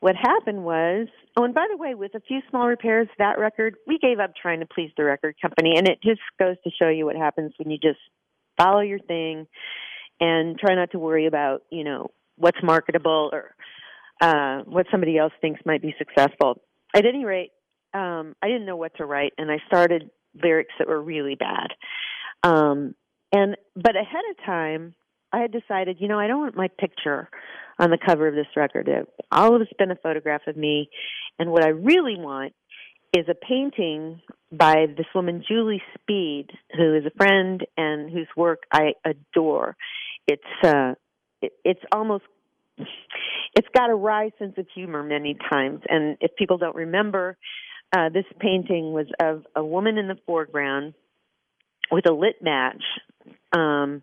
what 0.03 0.17
happened 0.17 0.65
was, 0.65 1.07
oh, 1.37 1.45
and 1.45 1.55
by 1.55 1.69
the 1.71 1.77
way, 1.77 1.95
with 1.95 2.17
a 2.17 2.21
few 2.21 2.41
small 2.51 2.67
repairs, 2.67 3.07
that 3.19 3.39
record, 3.39 3.77
we 3.87 3.99
gave 3.99 4.19
up 4.19 4.33
trying 4.35 4.59
to 4.59 4.67
please 4.67 4.91
the 4.97 5.05
record 5.05 5.37
company. 5.41 5.77
And 5.77 5.87
it 5.87 6.03
just 6.03 6.21
goes 6.41 6.57
to 6.65 6.71
show 6.77 6.89
you 6.89 7.07
what 7.07 7.15
happens 7.15 7.53
when 7.57 7.71
you 7.71 7.79
just 7.79 8.01
follow 8.59 8.81
your 8.81 8.99
thing 8.99 9.47
and 10.19 10.59
try 10.59 10.75
not 10.75 10.91
to 10.91 10.99
worry 10.99 11.27
about, 11.27 11.63
you 11.71 11.85
know, 11.85 12.11
what's 12.37 12.59
marketable 12.65 13.31
or 13.33 13.55
uh, 14.21 14.63
what 14.65 14.87
somebody 14.91 15.19
else 15.19 15.33
thinks 15.41 15.61
might 15.65 15.83
be 15.83 15.95
successful. 15.97 16.61
At 16.93 17.07
any 17.07 17.25
rate, 17.25 17.53
um, 17.95 18.35
I 18.43 18.49
didn't 18.49 18.67
know 18.67 18.75
what 18.75 18.97
to 18.97 19.07
write, 19.07 19.35
and 19.39 19.53
I 19.53 19.59
started 19.69 20.11
lyrics 20.35 20.75
that 20.81 20.89
were 20.89 21.01
really 21.01 21.37
bad. 21.37 21.69
Um, 22.43 22.97
and 23.31 23.57
but 23.77 23.95
ahead 23.95 24.25
of 24.33 24.45
time, 24.45 24.97
I 25.33 25.39
had 25.39 25.53
decided, 25.53 25.97
you 26.01 26.09
know, 26.09 26.19
I 26.19 26.27
don't 26.27 26.41
want 26.41 26.57
my 26.57 26.69
picture 26.79 27.29
on 27.79 27.91
the 27.91 27.99
cover 28.05 28.29
of 28.29 28.35
this 28.35 28.47
record. 28.55 28.89
All 28.89 28.97
It 28.97 29.09
always 29.31 29.69
been 29.79 29.91
a 29.91 29.97
photograph 29.97 30.43
of 30.47 30.57
me, 30.57 30.91
and 31.39 31.51
what 31.51 31.65
I 31.65 31.69
really 31.69 32.17
want 32.17 32.53
is 33.17 33.27
a 33.29 33.35
painting 33.35 34.21
by 34.51 34.87
this 34.97 35.07
woman 35.15 35.43
Julie 35.47 35.83
Speed, 35.95 36.49
who 36.77 36.95
is 36.95 37.05
a 37.07 37.11
friend 37.17 37.67
and 37.77 38.11
whose 38.11 38.29
work 38.37 38.63
I 38.73 38.93
adore. 39.05 39.77
It's 40.27 40.43
uh, 40.63 40.95
it, 41.41 41.53
it's 41.65 41.83
almost 41.93 42.25
it's 43.55 43.69
got 43.75 43.91
a 43.91 43.95
wry 43.95 44.31
sense 44.39 44.55
of 44.59 44.67
humor 44.75 45.03
many 45.03 45.37
times, 45.51 45.81
and 45.89 46.17
if 46.21 46.37
people 46.37 46.59
don't 46.59 46.77
remember, 46.77 47.37
uh, 47.95 48.09
this 48.09 48.25
painting 48.39 48.93
was 48.93 49.07
of 49.21 49.45
a 49.57 49.65
woman 49.65 49.99
in 49.99 50.09
the 50.09 50.17
foreground 50.27 50.95
with 51.91 52.09
a 52.09 52.13
lit 52.13 52.37
match. 52.43 52.83
Um, 53.53 54.03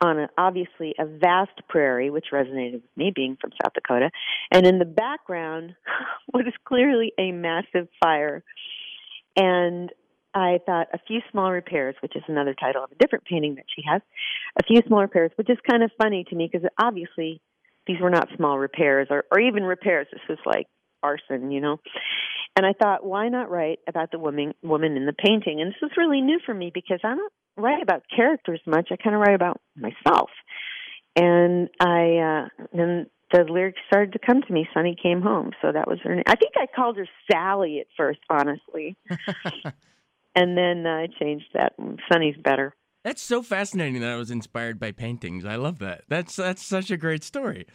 on 0.00 0.18
a, 0.18 0.28
obviously 0.38 0.94
a 0.98 1.06
vast 1.06 1.60
prairie, 1.68 2.10
which 2.10 2.26
resonated 2.32 2.74
with 2.74 2.96
me 2.96 3.12
being 3.14 3.36
from 3.40 3.50
South 3.62 3.72
Dakota, 3.74 4.10
and 4.52 4.66
in 4.66 4.78
the 4.78 4.84
background 4.84 5.74
what 6.30 6.46
is 6.46 6.54
clearly 6.64 7.12
a 7.18 7.32
massive 7.32 7.88
fire. 8.02 8.42
And 9.36 9.90
I 10.34 10.60
thought 10.66 10.88
a 10.92 10.98
few 11.06 11.20
small 11.30 11.50
repairs, 11.50 11.96
which 12.00 12.14
is 12.14 12.22
another 12.28 12.54
title 12.54 12.84
of 12.84 12.92
a 12.92 12.96
different 12.96 13.24
painting 13.24 13.56
that 13.56 13.64
she 13.74 13.82
has, 13.90 14.02
a 14.58 14.64
few 14.64 14.82
small 14.86 15.00
repairs, 15.00 15.32
which 15.36 15.50
is 15.50 15.58
kind 15.68 15.82
of 15.82 15.90
funny 16.00 16.24
to 16.28 16.36
me 16.36 16.48
because 16.50 16.68
obviously 16.80 17.40
these 17.86 18.00
were 18.00 18.10
not 18.10 18.28
small 18.36 18.58
repairs 18.58 19.08
or, 19.10 19.24
or 19.32 19.40
even 19.40 19.62
repairs. 19.62 20.06
This 20.12 20.20
was 20.28 20.38
like 20.44 20.66
arson, 21.02 21.50
you 21.50 21.60
know. 21.60 21.78
And 22.56 22.66
I 22.66 22.72
thought, 22.72 23.04
why 23.04 23.28
not 23.28 23.50
write 23.50 23.78
about 23.88 24.10
the 24.10 24.18
woman 24.18 24.52
woman 24.62 24.96
in 24.96 25.06
the 25.06 25.12
painting? 25.12 25.60
And 25.60 25.70
this 25.70 25.80
was 25.80 25.92
really 25.96 26.20
new 26.20 26.38
for 26.44 26.54
me 26.54 26.70
because 26.72 27.00
I 27.04 27.14
don't 27.14 27.32
write 27.58 27.82
about 27.82 28.04
characters 28.14 28.60
much. 28.66 28.88
I 28.90 28.96
kind 28.96 29.14
of 29.14 29.20
write 29.20 29.34
about 29.34 29.60
myself. 29.76 30.30
And 31.16 31.68
I 31.80 32.48
uh 32.48 32.64
then 32.72 33.06
the 33.32 33.44
lyrics 33.44 33.80
started 33.86 34.12
to 34.12 34.18
come 34.18 34.42
to 34.42 34.52
me. 34.52 34.68
Sunny 34.72 34.96
came 35.00 35.20
home, 35.20 35.52
so 35.60 35.72
that 35.72 35.86
was 35.86 35.98
her 36.02 36.14
name. 36.14 36.24
I 36.26 36.36
think 36.36 36.52
I 36.56 36.66
called 36.74 36.96
her 36.96 37.08
Sally 37.30 37.80
at 37.80 37.86
first, 37.96 38.20
honestly, 38.30 38.96
and 40.34 40.56
then 40.56 40.86
uh, 40.86 40.90
I 40.90 41.08
changed 41.20 41.46
that. 41.54 41.74
Sunny's 42.10 42.36
better. 42.42 42.74
That's 43.04 43.22
so 43.22 43.42
fascinating 43.42 44.00
that 44.00 44.10
I 44.10 44.16
was 44.16 44.30
inspired 44.30 44.78
by 44.78 44.92
paintings. 44.92 45.44
I 45.44 45.56
love 45.56 45.78
that. 45.78 46.04
That's 46.08 46.36
that's 46.36 46.62
such 46.62 46.90
a 46.90 46.96
great 46.96 47.22
story. 47.22 47.66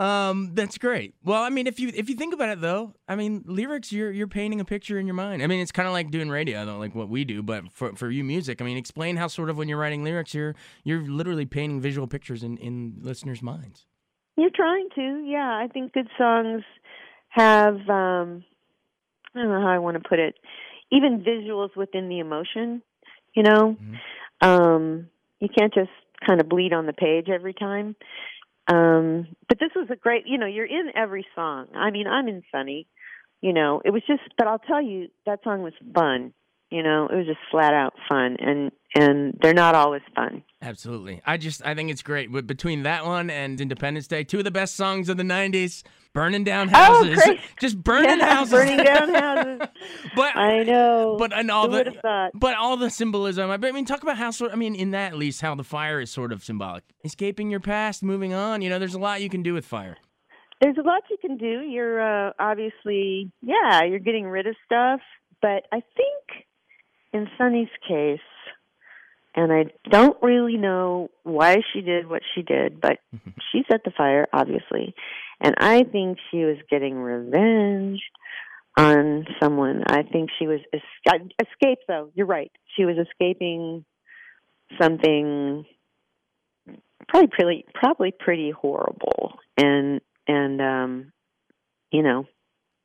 Um, 0.00 0.52
that's 0.54 0.78
great. 0.78 1.14
Well, 1.22 1.42
I 1.42 1.50
mean, 1.50 1.66
if 1.66 1.78
you 1.78 1.92
if 1.94 2.08
you 2.08 2.16
think 2.16 2.32
about 2.32 2.48
it 2.48 2.62
though, 2.62 2.94
I 3.06 3.16
mean, 3.16 3.44
lyrics 3.46 3.92
you're 3.92 4.10
you're 4.10 4.26
painting 4.26 4.58
a 4.58 4.64
picture 4.64 4.98
in 4.98 5.06
your 5.06 5.14
mind. 5.14 5.42
I 5.42 5.46
mean, 5.46 5.60
it's 5.60 5.72
kind 5.72 5.86
of 5.86 5.92
like 5.92 6.10
doing 6.10 6.30
radio, 6.30 6.64
though, 6.64 6.78
like 6.78 6.94
what 6.94 7.10
we 7.10 7.22
do, 7.26 7.42
but 7.42 7.70
for 7.70 7.94
for 7.94 8.10
you 8.10 8.24
music. 8.24 8.62
I 8.62 8.64
mean, 8.64 8.78
explain 8.78 9.18
how 9.18 9.26
sort 9.26 9.50
of 9.50 9.58
when 9.58 9.68
you're 9.68 9.76
writing 9.76 10.02
lyrics, 10.02 10.32
you're 10.32 10.54
you're 10.84 11.02
literally 11.02 11.44
painting 11.44 11.82
visual 11.82 12.06
pictures 12.06 12.42
in 12.42 12.56
in 12.56 12.94
listeners' 13.02 13.42
minds. 13.42 13.84
You're 14.38 14.48
trying 14.48 14.88
to, 14.94 15.22
yeah. 15.26 15.60
I 15.62 15.68
think 15.70 15.92
good 15.92 16.08
songs 16.16 16.62
have 17.28 17.74
um 17.90 18.42
I 19.34 19.42
don't 19.42 19.48
know 19.48 19.60
how 19.60 19.68
I 19.68 19.80
want 19.80 20.02
to 20.02 20.08
put 20.08 20.18
it, 20.18 20.34
even 20.90 21.22
visuals 21.22 21.76
within 21.76 22.08
the 22.08 22.20
emotion. 22.20 22.80
You 23.34 23.42
know, 23.42 23.76
mm-hmm. 23.78 24.48
um, 24.48 25.08
you 25.40 25.48
can't 25.54 25.74
just 25.74 25.90
kind 26.26 26.40
of 26.40 26.48
bleed 26.48 26.72
on 26.72 26.86
the 26.86 26.94
page 26.94 27.28
every 27.28 27.52
time. 27.52 27.96
Um, 28.70 29.26
but 29.48 29.58
this 29.58 29.70
was 29.74 29.88
a 29.90 29.96
great, 29.96 30.26
you 30.26 30.38
know, 30.38 30.46
you're 30.46 30.64
in 30.64 30.92
every 30.94 31.26
song. 31.34 31.66
I 31.74 31.90
mean, 31.90 32.06
I'm 32.06 32.28
in 32.28 32.42
Sunny, 32.52 32.86
you 33.40 33.52
know, 33.52 33.82
it 33.84 33.90
was 33.90 34.02
just, 34.06 34.22
but 34.38 34.46
I'll 34.46 34.60
tell 34.60 34.80
you, 34.80 35.08
that 35.26 35.40
song 35.42 35.62
was 35.62 35.72
fun. 35.92 36.32
You 36.70 36.82
know, 36.84 37.08
it 37.08 37.16
was 37.16 37.26
just 37.26 37.40
flat 37.50 37.74
out 37.74 37.94
fun, 38.08 38.36
and 38.38 38.70
and 38.94 39.36
they're 39.42 39.54
not 39.54 39.74
always 39.74 40.02
fun. 40.14 40.42
Absolutely, 40.62 41.20
I 41.26 41.36
just 41.36 41.64
I 41.66 41.74
think 41.74 41.90
it's 41.90 42.02
great. 42.02 42.30
But 42.30 42.46
between 42.46 42.84
that 42.84 43.04
one 43.04 43.28
and 43.30 43.60
Independence 43.60 44.06
Day, 44.06 44.22
two 44.24 44.38
of 44.38 44.44
the 44.44 44.50
best 44.52 44.76
songs 44.76 45.08
of 45.08 45.16
the 45.16 45.24
'90s, 45.24 45.82
burning 46.12 46.44
down 46.44 46.68
houses, 46.68 47.18
Oh, 47.20 47.26
great. 47.26 47.40
just 47.60 47.82
burning 47.82 48.18
Yeah, 48.20 48.34
houses, 48.36 48.52
burning 48.52 48.76
down 48.84 49.12
houses. 49.14 49.68
but 50.14 50.36
I 50.36 50.62
know. 50.62 51.16
but 51.18 51.32
and 51.36 51.50
all 51.50 51.64
Who 51.66 51.70
the 51.72 51.76
would 51.78 51.86
have 51.86 51.96
thought? 52.02 52.30
but 52.34 52.54
all 52.56 52.76
the 52.76 52.90
symbolism. 52.90 53.50
I 53.50 53.54
I 53.54 53.72
mean, 53.72 53.84
talk 53.84 54.04
about 54.04 54.16
how 54.16 54.30
sort. 54.30 54.52
I 54.52 54.56
mean, 54.56 54.76
in 54.76 54.92
that 54.92 55.12
at 55.12 55.18
least, 55.18 55.40
how 55.40 55.56
the 55.56 55.64
fire 55.64 56.00
is 56.00 56.10
sort 56.12 56.30
of 56.30 56.44
symbolic, 56.44 56.84
escaping 57.04 57.50
your 57.50 57.60
past, 57.60 58.04
moving 58.04 58.32
on. 58.32 58.62
You 58.62 58.70
know, 58.70 58.78
there's 58.78 58.94
a 58.94 58.98
lot 59.00 59.22
you 59.22 59.28
can 59.28 59.42
do 59.42 59.54
with 59.54 59.66
fire. 59.66 59.96
There's 60.60 60.76
a 60.78 60.82
lot 60.82 61.02
you 61.10 61.16
can 61.20 61.36
do. 61.36 61.62
You're 61.62 62.28
uh, 62.28 62.32
obviously, 62.38 63.32
yeah, 63.42 63.82
you're 63.82 63.98
getting 63.98 64.26
rid 64.26 64.46
of 64.46 64.54
stuff. 64.66 65.00
But 65.42 65.64
I 65.72 65.80
think 65.96 66.44
in 67.12 67.28
Sunny's 67.38 67.68
case, 67.86 68.20
and 69.34 69.52
I 69.52 69.66
don't 69.88 70.16
really 70.22 70.56
know 70.56 71.08
why 71.22 71.56
she 71.72 71.80
did 71.80 72.08
what 72.08 72.22
she 72.34 72.42
did, 72.42 72.80
but 72.80 72.98
she 73.52 73.62
set 73.70 73.84
the 73.84 73.92
fire, 73.92 74.26
obviously. 74.32 74.94
And 75.40 75.54
I 75.58 75.84
think 75.84 76.18
she 76.30 76.44
was 76.44 76.56
getting 76.68 76.96
revenge 76.96 78.00
on 78.76 79.26
someone. 79.40 79.84
I 79.86 80.02
think 80.02 80.30
she 80.38 80.46
was 80.46 80.60
es- 80.72 81.20
escape, 81.38 81.78
though. 81.86 82.10
You're 82.14 82.26
right. 82.26 82.50
She 82.76 82.84
was 82.84 82.96
escaping 82.98 83.84
something 84.80 85.64
probably 87.08 87.28
pretty 87.28 87.64
probably 87.74 88.12
pretty 88.16 88.50
horrible 88.50 89.38
and 89.56 90.00
and 90.28 90.60
um 90.60 91.12
you 91.90 92.02
know 92.02 92.24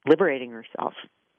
liberating 0.08 0.52
herself 0.52 0.94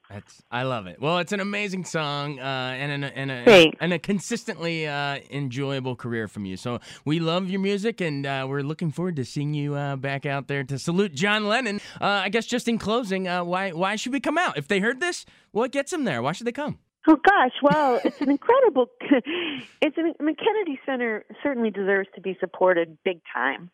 That's 0.09 0.41
I 0.49 0.63
love 0.63 0.87
it. 0.87 1.01
Well, 1.01 1.17
it's 1.17 1.33
an 1.33 1.41
amazing 1.41 1.83
song, 1.83 2.39
uh, 2.39 2.43
and 2.43 3.03
a, 3.03 3.17
and 3.17 3.29
a 3.29 3.73
and 3.81 3.91
a 3.91 3.99
consistently 3.99 4.87
uh, 4.87 5.19
enjoyable 5.29 5.97
career 5.97 6.29
from 6.29 6.45
you. 6.45 6.55
So 6.55 6.79
we 7.03 7.19
love 7.19 7.49
your 7.49 7.59
music, 7.59 7.99
and 7.99 8.25
uh, 8.25 8.45
we're 8.47 8.61
looking 8.61 8.89
forward 8.89 9.17
to 9.17 9.25
seeing 9.25 9.53
you 9.53 9.75
uh, 9.75 9.97
back 9.97 10.25
out 10.25 10.47
there 10.47 10.63
to 10.63 10.79
salute 10.79 11.13
John 11.13 11.47
Lennon. 11.47 11.81
Uh, 11.99 12.05
I 12.05 12.29
guess 12.29 12.45
just 12.45 12.69
in 12.69 12.77
closing, 12.77 13.27
uh, 13.27 13.43
why 13.43 13.71
why 13.71 13.97
should 13.97 14.13
we 14.13 14.21
come 14.21 14.37
out? 14.37 14.57
If 14.57 14.69
they 14.69 14.79
heard 14.79 15.01
this, 15.01 15.25
what 15.51 15.71
gets 15.73 15.91
them 15.91 16.05
there? 16.05 16.21
Why 16.21 16.31
should 16.31 16.47
they 16.47 16.53
come? 16.53 16.79
oh 17.07 17.15
gosh 17.15 17.53
well 17.63 18.01
it's 18.03 18.19
an 18.21 18.29
incredible 18.29 18.89
it's 19.81 19.97
an 19.97 20.13
the 20.19 20.35
kennedy 20.35 20.79
center 20.85 21.23
certainly 21.41 21.71
deserves 21.71 22.09
to 22.13 22.19
be 22.19 22.35
supported 22.39 22.97
big 23.05 23.21
time 23.33 23.69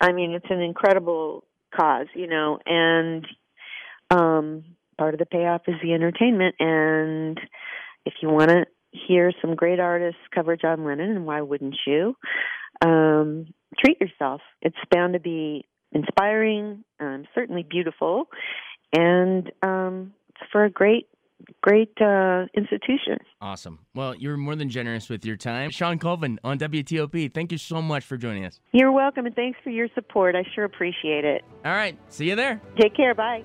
i 0.00 0.12
mean 0.12 0.30
it's 0.32 0.46
an 0.50 0.60
incredible 0.60 1.42
cause 1.74 2.06
you 2.14 2.28
know 2.28 2.58
and 2.64 3.26
um 4.10 4.62
part 4.98 5.14
of 5.14 5.18
the 5.20 5.26
payoff 5.26 5.62
is 5.68 5.74
the 5.82 5.92
entertainment 5.92 6.54
and 6.60 7.38
if 8.04 8.14
you 8.22 8.28
want 8.28 8.50
to 8.50 8.64
hear 8.92 9.32
some 9.42 9.54
great 9.54 9.78
artists 9.80 10.20
cover 10.34 10.56
john 10.56 10.84
lennon 10.84 11.10
and 11.10 11.26
why 11.26 11.40
wouldn't 11.40 11.76
you 11.86 12.16
um 12.84 13.46
treat 13.78 14.00
yourself 14.00 14.40
it's 14.62 14.76
bound 14.90 15.12
to 15.12 15.20
be 15.20 15.64
inspiring 15.92 16.82
um 17.00 17.24
certainly 17.34 17.62
beautiful 17.68 18.24
and 18.92 19.50
um 19.62 20.12
it's 20.30 20.50
for 20.50 20.64
a 20.64 20.70
great 20.70 21.08
great 21.62 21.92
uh 22.00 22.46
institution 22.56 23.18
Awesome. 23.42 23.80
Well, 23.94 24.14
you're 24.14 24.38
more 24.38 24.56
than 24.56 24.70
generous 24.70 25.10
with 25.10 25.24
your 25.26 25.36
time. 25.36 25.68
Shawn 25.70 25.98
Colvin 25.98 26.40
on 26.42 26.58
WTOP. 26.58 27.32
Thank 27.34 27.52
you 27.52 27.58
so 27.58 27.82
much 27.82 28.02
for 28.04 28.16
joining 28.16 28.46
us. 28.46 28.58
you're 28.72 28.90
welcome 28.92 29.26
and 29.26 29.34
thanks 29.36 29.58
for 29.62 29.70
your 29.70 29.88
support 29.94 30.34
i 30.34 30.42
sure 30.54 30.64
appreciate 30.64 31.24
it 31.26 31.42
All 31.64 31.72
right, 31.72 31.96
see 32.08 32.28
you 32.30 32.36
there. 32.36 32.60
take 32.80 32.96
care 32.96 33.14
bye 33.14 33.44